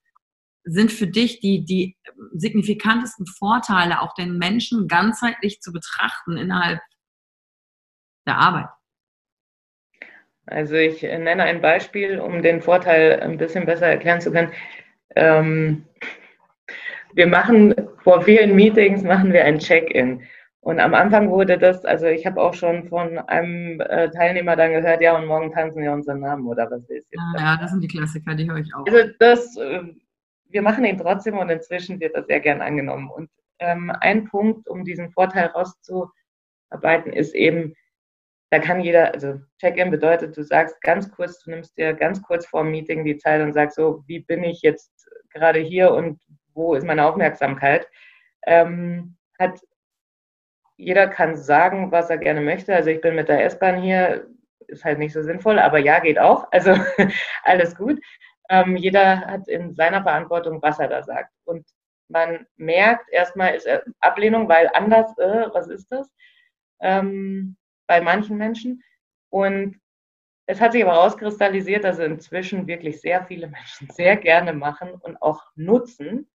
[0.68, 1.98] sind für dich die, die
[2.34, 6.80] signifikantesten Vorteile, auch den Menschen ganzheitlich zu betrachten innerhalb
[8.26, 8.68] der Arbeit?
[10.46, 14.52] Also ich nenne ein Beispiel, um den Vorteil ein bisschen besser erklären zu können.
[15.16, 15.86] Ähm,
[17.14, 20.24] wir machen vor vielen Meetings machen wir ein Check-in.
[20.62, 24.74] Und am Anfang wurde das, also ich habe auch schon von einem äh, Teilnehmer dann
[24.74, 27.16] gehört, ja, und morgen tanzen wir unseren Namen oder was ist jetzt.
[27.18, 28.86] Ah, ja, das sind die Klassiker, die höre ich auch.
[28.86, 29.84] Also das, äh,
[30.50, 33.10] wir machen ihn trotzdem und inzwischen wird das sehr gern angenommen.
[33.10, 33.30] Und
[33.60, 37.74] ähm, ein Punkt, um diesen Vorteil rauszuarbeiten, ist eben,
[38.50, 42.46] da kann jeder, also Check-in bedeutet, du sagst ganz kurz, du nimmst dir ganz kurz
[42.46, 46.22] vor dem Meeting die Zeit und sagst so, wie bin ich jetzt gerade hier und
[46.54, 47.88] wo ist meine Aufmerksamkeit?
[48.46, 49.60] Ähm, hat
[50.78, 52.74] jeder kann sagen, was er gerne möchte.
[52.74, 54.28] Also ich bin mit der S-Bahn hier,
[54.68, 56.48] ist halt nicht so sinnvoll, aber ja, geht auch.
[56.52, 56.76] Also
[57.44, 58.00] alles gut.
[58.50, 61.34] Ähm, jeder hat in seiner Verantwortung, was er da sagt.
[61.46, 61.68] Und
[62.10, 63.68] man merkt erstmal ist
[64.00, 66.10] Ablehnung, weil anders, äh, was ist das?
[66.82, 68.84] Ähm, bei manchen Menschen.
[69.30, 69.80] Und
[70.46, 75.22] es hat sich aber herauskristallisiert, dass inzwischen wirklich sehr viele Menschen sehr gerne machen und
[75.22, 76.30] auch nutzen.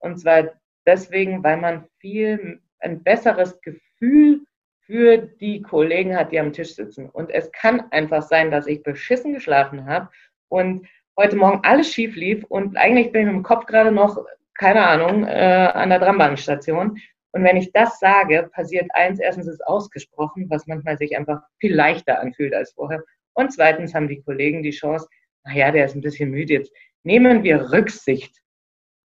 [0.00, 0.50] Und zwar
[0.86, 4.44] deswegen, weil man viel ein besseres Gefühl
[4.80, 7.08] für die Kollegen hat, die am Tisch sitzen.
[7.08, 10.10] Und es kann einfach sein, dass ich beschissen geschlafen habe
[10.48, 10.86] und
[11.16, 14.86] heute Morgen alles schief lief und eigentlich bin ich mit dem Kopf gerade noch, keine
[14.86, 16.98] Ahnung, äh, an der Trambahnstation.
[17.32, 21.74] Und wenn ich das sage, passiert eins, erstens ist ausgesprochen, was manchmal sich einfach viel
[21.74, 23.02] leichter anfühlt als vorher.
[23.32, 25.08] Und zweitens haben die Kollegen die Chance,
[25.44, 28.40] naja, der ist ein bisschen müde, jetzt nehmen wir Rücksicht.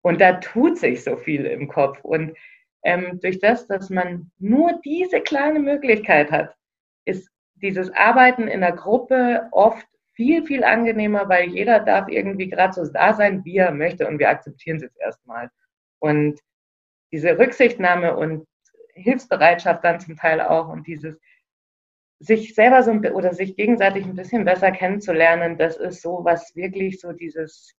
[0.03, 2.01] Und da tut sich so viel im Kopf.
[2.03, 2.37] Und
[2.85, 6.55] ähm, durch das, dass man nur diese kleine Möglichkeit hat,
[7.05, 9.87] ist dieses Arbeiten in der Gruppe oft
[10.19, 14.19] viel, viel angenehmer, weil jeder darf irgendwie gerade so da sein, wie er möchte und
[14.19, 15.49] wir akzeptieren es jetzt erstmal.
[16.01, 16.41] Und
[17.13, 18.45] diese Rücksichtnahme und
[18.95, 21.17] Hilfsbereitschaft dann zum Teil auch und dieses
[22.19, 27.01] sich selber so oder sich gegenseitig ein bisschen besser kennenzulernen, das ist so, was wirklich
[27.01, 27.77] so dieses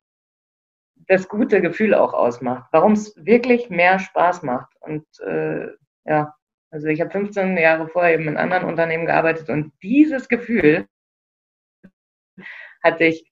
[1.10, 4.72] das gute Gefühl auch ausmacht, warum es wirklich mehr Spaß macht.
[4.80, 5.68] Und äh,
[6.06, 6.34] ja,
[6.72, 10.88] also ich habe 15 Jahre vorher eben in anderen Unternehmen gearbeitet und dieses Gefühl
[12.84, 13.32] hatte ich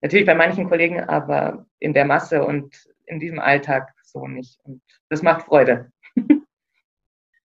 [0.00, 2.74] natürlich bei manchen Kollegen, aber in der Masse und
[3.06, 4.58] in diesem Alltag so nicht.
[4.64, 5.90] Und das macht Freude.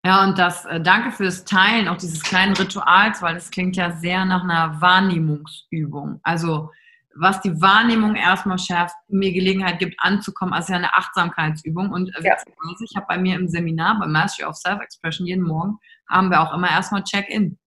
[0.04, 3.90] Ja, und das, äh, danke fürs Teilen auch dieses kleinen Rituals, weil es klingt ja
[3.90, 6.20] sehr nach einer Wahrnehmungsübung.
[6.22, 6.70] Also,
[7.14, 11.90] was die Wahrnehmung erstmal schärft, mir Gelegenheit gibt, anzukommen, also ja eine Achtsamkeitsübung.
[11.90, 12.36] Und äh, ja.
[12.82, 15.78] ich habe bei mir im Seminar, beim Mastery of Self-Expression, jeden Morgen
[16.08, 17.58] haben wir auch immer erstmal Check-in.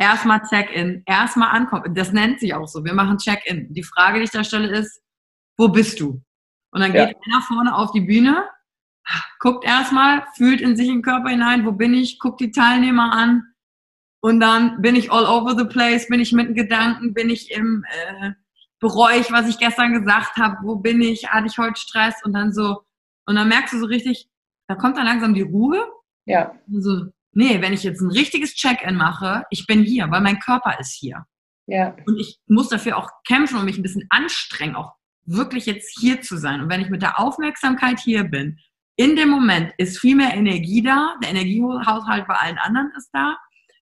[0.00, 1.94] Erstmal Check-in, erstmal ankommen.
[1.94, 2.82] Das nennt sich auch so.
[2.82, 3.70] Wir machen Check-in.
[3.74, 5.02] Die Frage, die ich da stelle, ist,
[5.58, 6.22] wo bist du?
[6.70, 7.04] Und dann ja.
[7.04, 8.48] geht einer vorne auf die Bühne,
[9.40, 13.42] guckt erstmal, fühlt in sich den Körper hinein, wo bin ich, guckt die Teilnehmer an.
[14.22, 17.50] Und dann bin ich all over the place, bin ich mit den Gedanken, bin ich
[17.50, 18.30] im, äh,
[18.78, 22.32] bereue ich, was ich gestern gesagt habe, wo bin ich, hatte ich heute Stress und
[22.32, 22.84] dann so,
[23.26, 24.30] und dann merkst du so richtig,
[24.66, 25.86] da kommt dann langsam die Ruhe.
[26.24, 26.54] Ja.
[26.70, 30.78] So, nee, wenn ich jetzt ein richtiges Check-in mache, ich bin hier, weil mein Körper
[30.78, 31.24] ist hier.
[31.66, 31.94] Ja.
[32.06, 36.20] Und ich muss dafür auch kämpfen und mich ein bisschen anstrengen, auch wirklich jetzt hier
[36.20, 36.60] zu sein.
[36.60, 38.58] Und wenn ich mit der Aufmerksamkeit hier bin,
[38.96, 43.36] in dem Moment ist viel mehr Energie da, der Energiehaushalt bei allen anderen ist da,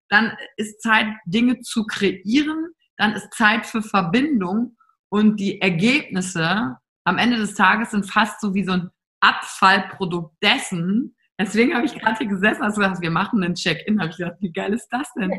[0.08, 4.76] dann ist Zeit, Dinge zu kreieren, dann ist Zeit für Verbindung
[5.10, 8.90] und die Ergebnisse am Ende des Tages sind fast so wie so ein
[9.20, 14.00] Abfallprodukt dessen, Deswegen habe ich gerade hier gesessen, als du gesagt wir machen einen Check-in.
[14.00, 15.32] habe ich gedacht, wie geil ist das denn?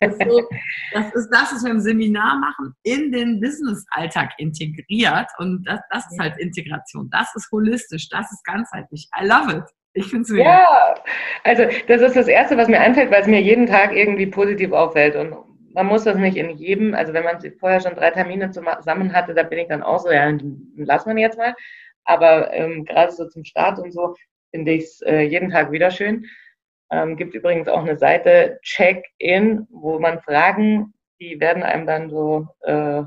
[0.00, 0.48] Das ist, so,
[0.92, 5.28] das ist, das, was wir im Seminar machen, in den Business-Alltag integriert.
[5.38, 7.08] Und das, das ist halt Integration.
[7.10, 9.08] Das ist holistisch, das ist ganzheitlich.
[9.20, 9.64] I love it.
[9.94, 10.44] Ich finde es mega.
[10.44, 10.94] Ja,
[11.44, 14.72] also das ist das Erste, was mir einfällt, weil es mir jeden Tag irgendwie positiv
[14.72, 15.16] auffällt.
[15.16, 15.36] Und
[15.74, 19.34] man muss das nicht in jedem, also wenn man vorher schon drei Termine zusammen hatte,
[19.34, 20.30] da bin ich dann auch so, ja,
[20.76, 21.54] lassen wir jetzt mal.
[22.04, 24.14] Aber ähm, gerade so zum Start und so,
[24.52, 26.26] finde ich es äh, jeden Tag wieder schön.
[26.90, 32.46] Ähm, gibt übrigens auch eine Seite Check-in, wo man Fragen, die werden einem dann so
[32.60, 33.02] äh,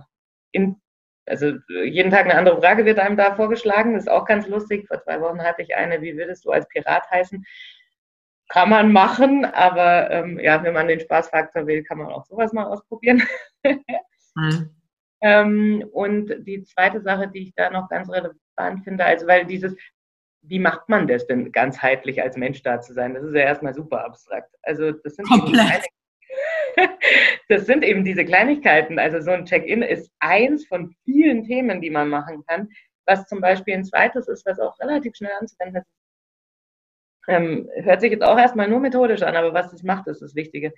[0.52, 0.82] in,
[1.28, 3.94] also jeden Tag eine andere Frage wird einem da vorgeschlagen.
[3.94, 4.88] Das ist auch ganz lustig.
[4.88, 7.46] Vor zwei Wochen hatte ich eine, wie würdest du als Pirat heißen?
[8.50, 12.54] Kann man machen, aber ähm, ja, wenn man den Spaßfaktor will, kann man auch sowas
[12.54, 13.24] mal ausprobieren.
[14.36, 14.70] mhm.
[15.22, 19.76] ähm, und die zweite Sache, die ich da noch ganz relevant finde, also weil dieses,
[20.48, 23.14] wie macht man das denn ganzheitlich als Mensch da zu sein?
[23.14, 24.54] Das ist ja erstmal super abstrakt.
[24.64, 25.28] Also das sind,
[27.50, 29.00] das sind eben diese Kleinigkeiten.
[29.00, 32.70] Also so ein Check-in ist eins von vielen Themen, die man machen kann.
[33.06, 35.88] Was zum Beispiel ein zweites ist, was auch relativ schnell anzuwenden ist,
[37.28, 40.36] ähm, hört sich jetzt auch erstmal nur methodisch an, aber was das macht, ist das
[40.36, 40.74] Wichtige.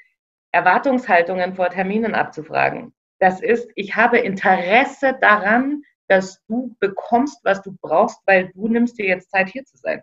[0.51, 2.93] Erwartungshaltungen vor Terminen abzufragen.
[3.19, 8.97] Das ist, ich habe Interesse daran, dass du bekommst, was du brauchst, weil du nimmst
[8.97, 10.01] dir jetzt Zeit, hier zu sein.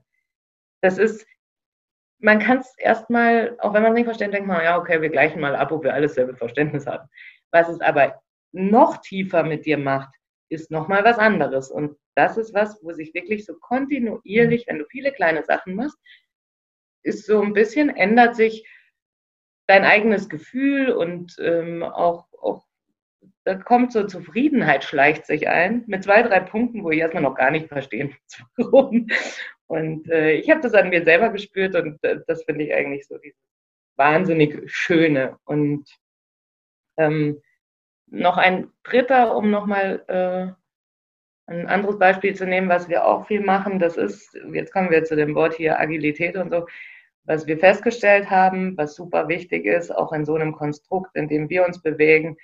[0.83, 1.27] Das ist,
[2.19, 5.09] man kann es erstmal, auch wenn man es nicht versteht, denkt man, ja, okay, wir
[5.09, 7.09] gleichen mal ab, ob wir alles selbe Verständnis haben.
[7.51, 8.21] Was es aber
[8.53, 10.15] noch tiefer mit dir macht,
[10.49, 11.71] ist nochmal was anderes.
[11.71, 15.99] Und das ist was, wo sich wirklich so kontinuierlich, wenn du viele kleine Sachen machst,
[17.03, 18.67] ist so ein bisschen, ändert sich
[19.67, 22.27] dein eigenes Gefühl und ähm, auch,
[23.45, 27.37] da kommt so Zufriedenheit, schleicht sich ein, mit zwei, drei Punkten, wo ich erstmal noch
[27.37, 28.11] gar nicht verstehe,
[28.57, 29.07] warum.
[29.67, 33.07] Und äh, ich habe das an mir selber gespürt und äh, das finde ich eigentlich
[33.07, 33.41] so dieses
[33.97, 35.39] wahnsinnig Schöne.
[35.45, 35.85] Und
[36.97, 37.41] ähm,
[38.07, 40.53] noch ein dritter, um nochmal äh,
[41.47, 45.05] ein anderes Beispiel zu nehmen, was wir auch viel machen, das ist, jetzt kommen wir
[45.05, 46.67] zu dem Wort hier Agilität und so,
[47.25, 51.49] was wir festgestellt haben, was super wichtig ist, auch in so einem Konstrukt, in dem
[51.51, 52.37] wir uns bewegen,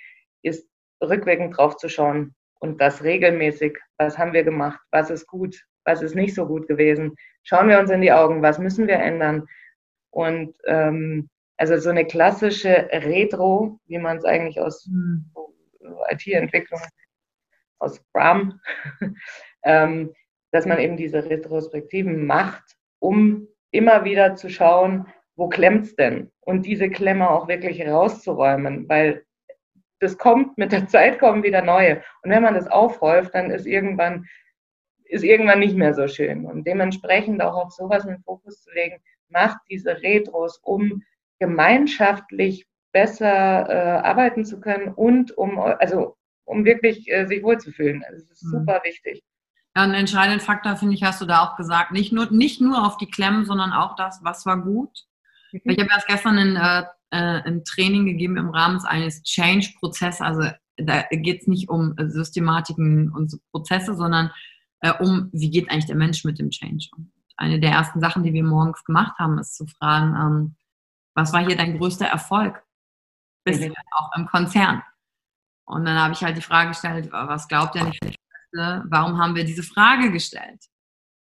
[0.43, 0.69] ist
[1.01, 3.79] rückwirkend drauf zu schauen und das regelmäßig.
[3.99, 4.81] Was haben wir gemacht?
[4.91, 5.57] Was ist gut?
[5.85, 7.17] Was ist nicht so gut gewesen?
[7.43, 8.43] Schauen wir uns in die Augen.
[8.43, 9.47] Was müssen wir ändern?
[10.11, 15.31] Und ähm, also so eine klassische Retro, wie man es eigentlich aus mhm.
[16.11, 16.81] IT-Entwicklung,
[17.79, 18.61] aus Scrum,
[19.65, 20.13] ähm,
[20.53, 26.31] dass man eben diese Retrospektiven macht, um immer wieder zu schauen, wo klemmt's denn?
[26.41, 29.25] Und diese Klemme auch wirklich rauszuräumen, weil
[30.01, 32.03] das kommt, mit der Zeit kommen wieder neue.
[32.23, 34.27] Und wenn man das aufhäuft, dann ist irgendwann,
[35.05, 36.47] ist irgendwann nicht mehr so schön.
[36.47, 41.03] Und dementsprechend auch auf sowas einen Fokus zu legen, macht diese Retros, um
[41.39, 48.03] gemeinschaftlich besser äh, arbeiten zu können und um, also, um wirklich äh, sich wohlzufühlen.
[48.05, 48.59] Also, das ist mhm.
[48.59, 49.23] super wichtig.
[49.77, 51.93] Ja, einen entscheidenden Faktor, finde ich, hast du da auch gesagt.
[51.93, 54.91] Nicht nur, nicht nur auf die Klemmen, sondern auch das, was war gut.
[55.53, 55.61] Mhm.
[55.65, 60.21] Ich habe erst gestern ein, äh, äh, ein Training gegeben im Rahmen eines Change-Prozesses.
[60.21, 64.31] Also da geht es nicht um Systematiken und Prozesse, sondern
[64.81, 67.13] äh, um, wie geht eigentlich der Mensch mit dem Change um.
[67.37, 70.57] Eine der ersten Sachen, die wir morgens gemacht haben, ist zu fragen, ähm,
[71.15, 72.63] was war hier dein größter Erfolg
[73.45, 73.75] bisher, mhm.
[73.93, 74.83] auch im Konzern?
[75.65, 78.01] Und dann habe ich halt die Frage gestellt, was glaubt ihr nicht,
[78.53, 80.65] warum haben wir diese Frage gestellt?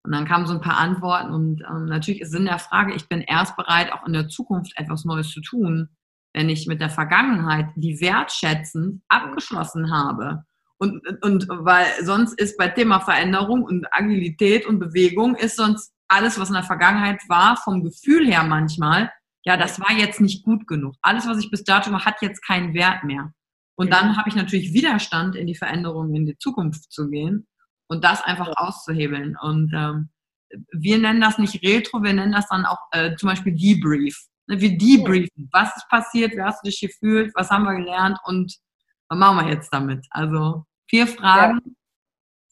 [0.03, 3.07] Und dann kamen so ein paar Antworten und ähm, natürlich ist Sinn der Frage, ich
[3.07, 5.89] bin erst bereit, auch in der Zukunft etwas Neues zu tun,
[6.33, 10.43] wenn ich mit der Vergangenheit die wertschätzend abgeschlossen habe.
[10.79, 16.39] Und, und weil sonst ist bei Thema Veränderung und Agilität und Bewegung ist sonst alles,
[16.39, 19.11] was in der Vergangenheit war, vom Gefühl her manchmal,
[19.43, 20.95] ja, das war jetzt nicht gut genug.
[21.03, 23.31] Alles, was ich bis dato mache, hat jetzt keinen Wert mehr.
[23.75, 27.47] Und dann habe ich natürlich Widerstand, in die Veränderung in die Zukunft zu gehen
[27.91, 29.37] und das einfach auszuhebeln.
[29.41, 30.09] Und ähm,
[30.71, 34.17] wir nennen das nicht Retro, wir nennen das dann auch äh, zum Beispiel Debrief.
[34.47, 35.49] Ne, wir debriefen.
[35.51, 36.31] Was ist passiert?
[36.31, 37.33] Wie hast du dich gefühlt?
[37.35, 38.17] Was haben wir gelernt?
[38.23, 38.55] Und
[39.09, 40.07] was machen wir jetzt damit?
[40.09, 41.71] Also vier Fragen, ja.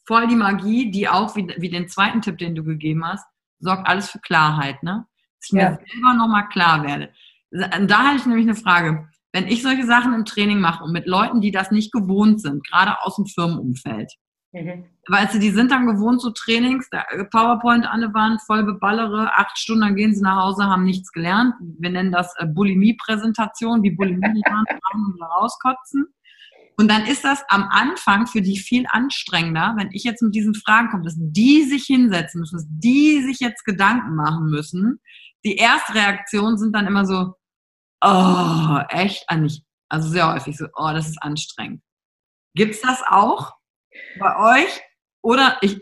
[0.06, 3.26] voll die Magie, die auch, wie, wie den zweiten Tipp, den du gegeben hast,
[3.60, 4.84] sorgt alles für Klarheit.
[4.84, 5.06] Ne?
[5.40, 5.70] Dass ich ja.
[5.70, 7.14] mir selber nochmal klar werde.
[7.52, 9.08] Da habe ich nämlich eine Frage.
[9.32, 12.68] Wenn ich solche Sachen im Training mache und mit Leuten, die das nicht gewohnt sind,
[12.68, 14.12] gerade aus dem Firmenumfeld,
[14.52, 14.86] Mhm.
[15.08, 16.90] Weißt du, die sind dann gewohnt, so Trainings,
[17.32, 21.12] PowerPoint an der Wand, voll beballere, acht Stunden, dann gehen sie nach Hause, haben nichts
[21.12, 21.54] gelernt.
[21.60, 24.44] Wir nennen das äh, Bulimie-Präsentation, die Bulimie
[24.94, 26.08] und rauskotzen.
[26.78, 30.56] Und dann ist das am Anfang für die viel anstrengender, wenn ich jetzt mit diesen
[30.56, 35.02] Fragen komme, dass die sich hinsetzen müssen, dass die sich jetzt Gedanken machen müssen.
[35.44, 37.34] Die Erstreaktionen sind dann immer so,
[38.02, 39.46] oh, echt, ah,
[39.90, 41.82] also sehr häufig so, oh, das ist anstrengend.
[42.56, 43.59] Gibt's das auch?
[44.20, 44.82] Bei euch?
[45.22, 45.82] Oder ich,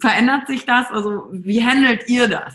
[0.00, 0.90] verändert sich das?
[0.90, 2.54] Also wie handelt ihr das?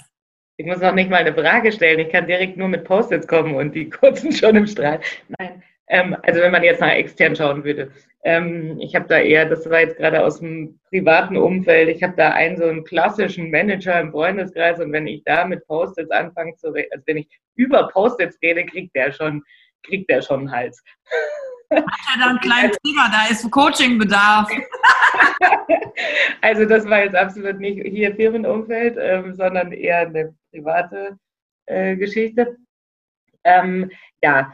[0.57, 1.99] Ich muss noch nicht mal eine Frage stellen.
[1.99, 4.99] Ich kann direkt nur mit Post-its kommen und die kurzen schon im Strahl.
[5.39, 7.91] Nein, ähm, also wenn man jetzt nach extern schauen würde.
[8.23, 12.13] Ähm, ich habe da eher, das war jetzt gerade aus dem privaten Umfeld, ich habe
[12.15, 16.55] da einen so einen klassischen Manager im Freundeskreis und wenn ich da mit Post-its anfange
[16.55, 19.43] zu reden, also wenn ich über Post-its rede, kriegt der schon,
[19.83, 20.81] kriegt der schon einen Hals.
[21.71, 24.49] Hat er da einen kleinen Trigger, da ist Coachingbedarf.
[26.41, 31.17] also das war jetzt absolut nicht hier Firmenumfeld, ähm, sondern eher eine private
[31.65, 32.57] äh, Geschichte.
[33.43, 33.91] Ähm,
[34.21, 34.53] ja,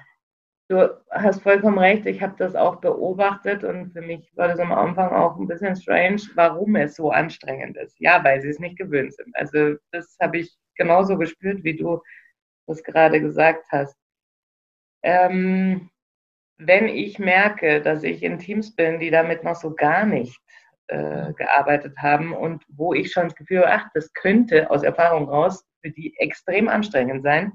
[0.70, 4.72] du hast vollkommen recht, ich habe das auch beobachtet und für mich war das am
[4.72, 8.00] Anfang auch ein bisschen strange, warum es so anstrengend ist.
[8.00, 9.36] Ja, weil sie es nicht gewöhnt sind.
[9.36, 12.02] Also das habe ich genauso gespürt, wie du
[12.68, 13.98] das gerade gesagt hast.
[15.04, 15.90] Ähm,
[16.60, 20.38] wenn ich merke, dass ich in Teams bin, die damit noch so gar nicht
[20.88, 25.30] äh, gearbeitet haben und wo ich schon das Gefühl habe, ach, das könnte aus Erfahrung
[25.30, 27.54] raus für die extrem anstrengend sein,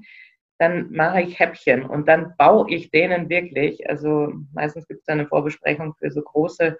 [0.57, 5.27] dann mache ich Häppchen und dann baue ich denen wirklich, also meistens gibt es eine
[5.27, 6.77] Vorbesprechung für so große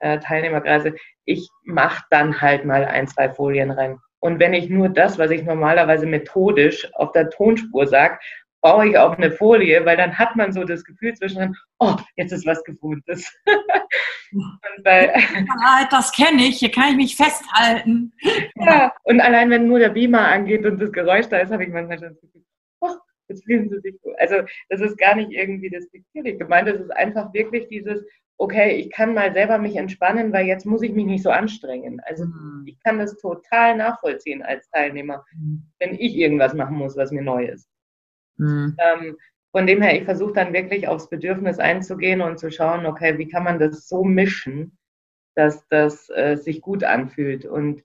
[0.00, 0.94] äh, Teilnehmerkreise,
[1.26, 3.98] ich mache dann halt mal ein, zwei Folien rein.
[4.18, 8.18] Und wenn ich nur das, was ich normalerweise methodisch auf der Tonspur sage,
[8.62, 12.32] baue ich auf eine Folie, weil dann hat man so das Gefühl zwischen, oh, jetzt
[12.32, 13.30] ist was Gefundenes.
[14.32, 15.12] und bei,
[15.90, 18.12] das kenne ich, hier kann ich mich festhalten.
[18.54, 21.70] ja, und allein wenn nur der Beamer angeht und das Geräusch da ist, habe ich
[21.70, 22.44] manchmal schon das Gefühl,
[22.80, 22.94] oh,
[23.28, 24.14] jetzt fühlen sie sich gut.
[24.18, 24.36] Also
[24.68, 28.04] das ist gar nicht irgendwie das despektierlich gemeint, das ist einfach wirklich dieses,
[28.38, 32.00] okay, ich kann mal selber mich entspannen, weil jetzt muss ich mich nicht so anstrengen.
[32.04, 32.64] Also mhm.
[32.66, 35.64] ich kann das total nachvollziehen als Teilnehmer, mhm.
[35.80, 37.71] wenn ich irgendwas machen muss, was mir neu ist.
[38.42, 38.76] Mhm.
[38.78, 39.16] Ähm,
[39.52, 43.28] von dem her, ich versuche dann wirklich aufs Bedürfnis einzugehen und zu schauen, okay, wie
[43.28, 44.78] kann man das so mischen,
[45.34, 47.82] dass das äh, sich gut anfühlt und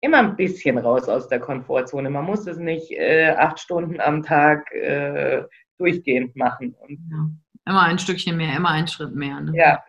[0.00, 2.10] immer ein bisschen raus aus der Komfortzone.
[2.10, 5.42] Man muss es nicht äh, acht Stunden am Tag äh,
[5.78, 6.74] durchgehend machen.
[6.74, 7.30] Und ja.
[7.68, 9.40] Immer ein Stückchen mehr, immer ein Schritt mehr.
[9.40, 9.52] Ne?
[9.56, 9.82] Ja.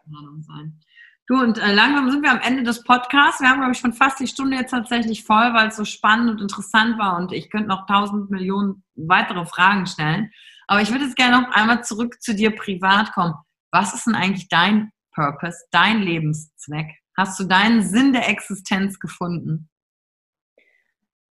[1.28, 3.42] Du, und äh, langsam sind wir am Ende des Podcasts.
[3.42, 6.30] Wir haben, glaube ich, schon fast die Stunde jetzt tatsächlich voll, weil es so spannend
[6.30, 10.32] und interessant war und ich könnte noch tausend Millionen weitere Fragen stellen.
[10.68, 13.34] Aber ich würde jetzt gerne noch einmal zurück zu dir privat kommen.
[13.72, 16.88] Was ist denn eigentlich dein Purpose, dein Lebenszweck?
[17.18, 19.70] Hast du deinen Sinn der Existenz gefunden?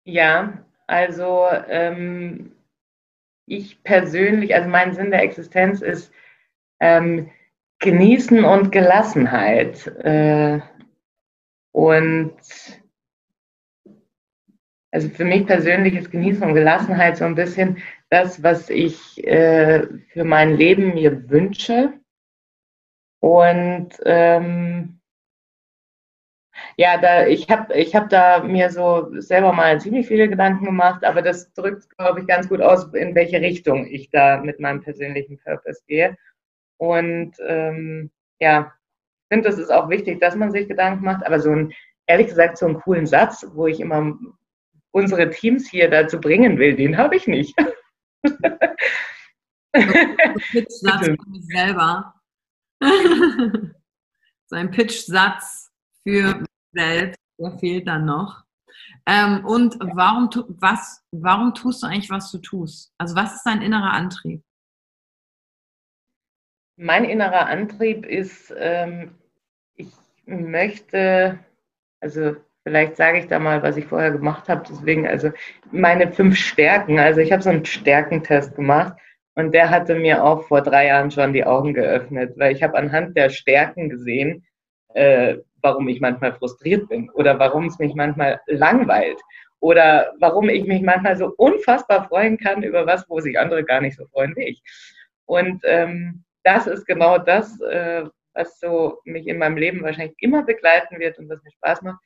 [0.05, 2.53] Ja, also ähm,
[3.47, 6.13] ich persönlich, also mein Sinn der Existenz ist
[6.81, 7.31] ähm,
[7.81, 9.87] Genießen und Gelassenheit.
[9.87, 10.61] Äh,
[11.73, 12.37] und
[14.91, 19.87] also für mich persönlich ist Genießen und Gelassenheit so ein bisschen das, was ich äh,
[20.09, 21.93] für mein Leben mir wünsche.
[23.21, 25.01] Und ähm,
[26.77, 31.05] ja, da, ich habe ich hab da mir so selber mal ziemlich viele Gedanken gemacht,
[31.05, 34.81] aber das drückt, glaube ich, ganz gut aus, in welche Richtung ich da mit meinem
[34.83, 36.17] persönlichen Purpose gehe.
[36.79, 38.11] Und ähm,
[38.41, 38.73] ja,
[39.23, 41.75] ich finde, das ist auch wichtig, dass man sich Gedanken macht, aber so ein,
[42.07, 44.17] ehrlich gesagt, so einen coolen Satz, wo ich immer
[44.93, 47.55] unsere Teams hier dazu bringen will, den habe ich nicht.
[49.73, 52.15] Pitch-Satz für mich selber.
[52.81, 55.71] so ein Pitch-Satz
[56.03, 58.45] für mich selbst, der fehlt dann noch.
[59.07, 62.93] Ähm, und warum, was, warum tust du eigentlich, was du tust?
[62.99, 64.43] Also was ist dein innerer Antrieb?
[66.81, 69.11] Mein innerer Antrieb ist, ähm,
[69.75, 69.89] ich
[70.27, 71.41] möchte,
[72.01, 75.33] also vielleicht sage ich da mal, was ich vorher gemacht habe, deswegen, also
[75.73, 78.97] meine fünf Stärken, also ich habe so einen Stärkentest gemacht
[79.35, 82.79] und der hatte mir auch vor drei Jahren schon die Augen geöffnet, weil ich habe
[82.79, 84.47] anhand der Stärken gesehen,
[84.95, 89.21] äh, warum ich manchmal frustriert bin oder warum es mich manchmal langweilt
[89.59, 93.81] oder warum ich mich manchmal so unfassbar freuen kann über was, wo sich andere gar
[93.81, 94.63] nicht so freuen wie ich.
[95.27, 100.45] Und ähm, das ist genau das, äh, was so mich in meinem Leben wahrscheinlich immer
[100.45, 102.01] begleiten wird und was mir Spaß macht.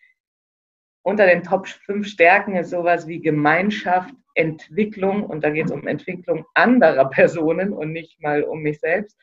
[1.04, 5.86] Unter den Top 5 Stärken ist sowas wie Gemeinschaft, Entwicklung, und da geht es um
[5.86, 9.16] Entwicklung anderer Personen und nicht mal um mich selbst,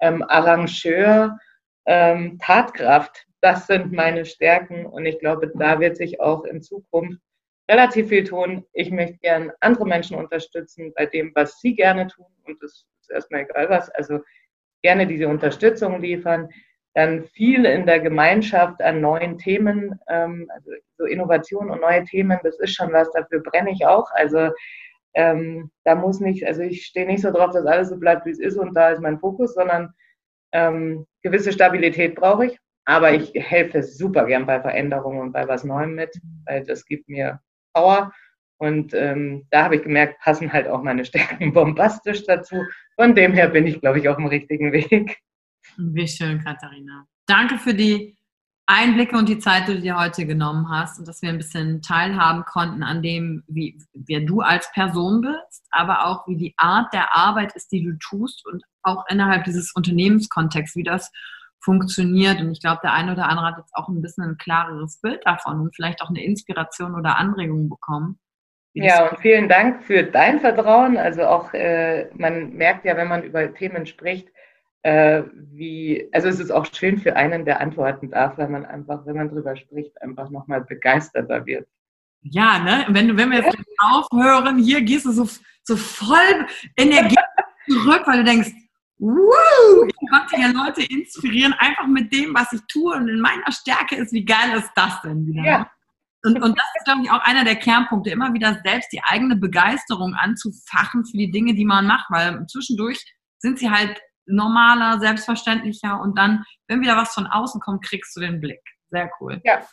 [0.00, 1.36] ähm, Arrangeur,
[1.86, 3.26] ähm, Tatkraft.
[3.40, 7.20] Das sind meine Stärken und ich glaube, da wird sich auch in Zukunft
[7.68, 8.64] relativ viel tun.
[8.72, 13.10] Ich möchte gern andere Menschen unterstützen bei dem, was sie gerne tun und das ist
[13.10, 13.90] erstmal egal was.
[13.90, 14.20] Also
[14.82, 16.48] gerne diese Unterstützung liefern.
[16.94, 22.38] Dann viel in der Gemeinschaft an neuen Themen, ähm, also so Innovation und neue Themen,
[22.42, 24.10] das ist schon was, dafür brenne ich auch.
[24.14, 24.50] Also
[25.14, 28.30] ähm, da muss nicht, also ich stehe nicht so drauf, dass alles so bleibt, wie
[28.30, 29.92] es ist und da ist mein Fokus, sondern
[30.52, 32.58] ähm, gewisse Stabilität brauche ich.
[32.86, 36.10] Aber ich helfe super gern bei Veränderungen und bei was Neuem mit,
[36.46, 37.40] weil das gibt mir
[37.72, 38.12] Power
[38.60, 42.62] und ähm, da habe ich gemerkt, passen halt auch meine Stärken bombastisch dazu.
[42.94, 45.18] Von dem her bin ich, glaube ich, auf dem richtigen Weg.
[45.78, 47.06] Wie schön, Katharina.
[47.26, 48.18] Danke für die
[48.66, 51.80] Einblicke und die Zeit, die du dir heute genommen hast und dass wir ein bisschen
[51.80, 56.92] teilhaben konnten an dem, wie wer du als Person bist, aber auch wie die Art
[56.92, 61.10] der Arbeit ist, die du tust und auch innerhalb dieses Unternehmenskontexts, wie das
[61.60, 62.40] funktioniert.
[62.40, 65.22] Und ich glaube, der eine oder andere hat jetzt auch ein bisschen ein klareres Bild
[65.24, 68.18] davon und vielleicht auch eine Inspiration oder Anregung bekommen.
[68.72, 70.96] Ja, und vielen Dank für dein Vertrauen.
[70.96, 74.28] Also auch, äh, man merkt ja, wenn man über Themen spricht,
[74.82, 79.04] äh, wie, also es ist auch schön für einen, der antworten darf, weil man einfach,
[79.06, 81.66] wenn man drüber spricht, einfach nochmal begeisterter wird.
[82.22, 82.86] Ja, ne?
[82.88, 83.62] Wenn, wenn wir jetzt ja.
[83.80, 85.28] aufhören, hier gehst du so,
[85.62, 86.46] so voll
[86.76, 87.16] Energie
[87.66, 88.50] zurück, weil du denkst,
[89.00, 89.86] Woo!
[89.86, 93.96] Ich konnte ja Leute inspirieren, einfach mit dem, was ich tue und in meiner Stärke
[93.96, 95.42] ist, wie geil ist das denn wieder?
[95.42, 95.70] Ja.
[96.22, 99.36] Und, und das ist, glaube ich, auch einer der Kernpunkte, immer wieder selbst die eigene
[99.36, 103.02] Begeisterung anzufachen für die Dinge, die man macht, weil zwischendurch
[103.38, 108.20] sind sie halt normaler, selbstverständlicher und dann, wenn wieder was von außen kommt, kriegst du
[108.20, 108.60] den Blick.
[108.90, 109.40] Sehr cool.
[109.44, 109.66] Ja.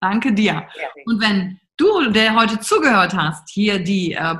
[0.00, 0.66] Danke dir.
[1.06, 4.34] Und wenn du, der heute zugehört hast, hier die äh,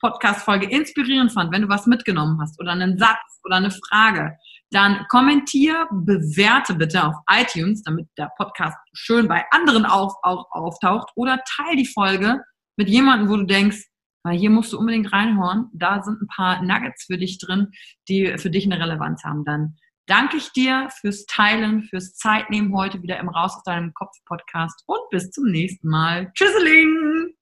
[0.00, 4.36] Podcast-Folge inspirierend fand, wenn du was mitgenommen hast oder einen Satz oder eine Frage,
[4.72, 11.10] dann kommentier, bewerte bitte auf iTunes, damit der Podcast schön bei anderen auf, auch auftaucht
[11.14, 12.42] oder teil die Folge
[12.76, 13.86] mit jemandem, wo du denkst,
[14.24, 15.68] weil hier musst du unbedingt reinhören.
[15.74, 17.68] Da sind ein paar Nuggets für dich drin,
[18.08, 19.44] die für dich eine Relevanz haben.
[19.44, 24.16] Dann danke ich dir fürs Teilen, fürs Zeitnehmen heute wieder im Raus aus deinem Kopf
[24.24, 26.32] Podcast und bis zum nächsten Mal.
[26.34, 27.34] Tschüsseling!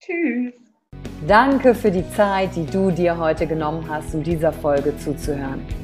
[0.00, 0.54] Tschüss!
[1.26, 5.83] Danke für die Zeit, die du dir heute genommen hast, um dieser Folge zuzuhören.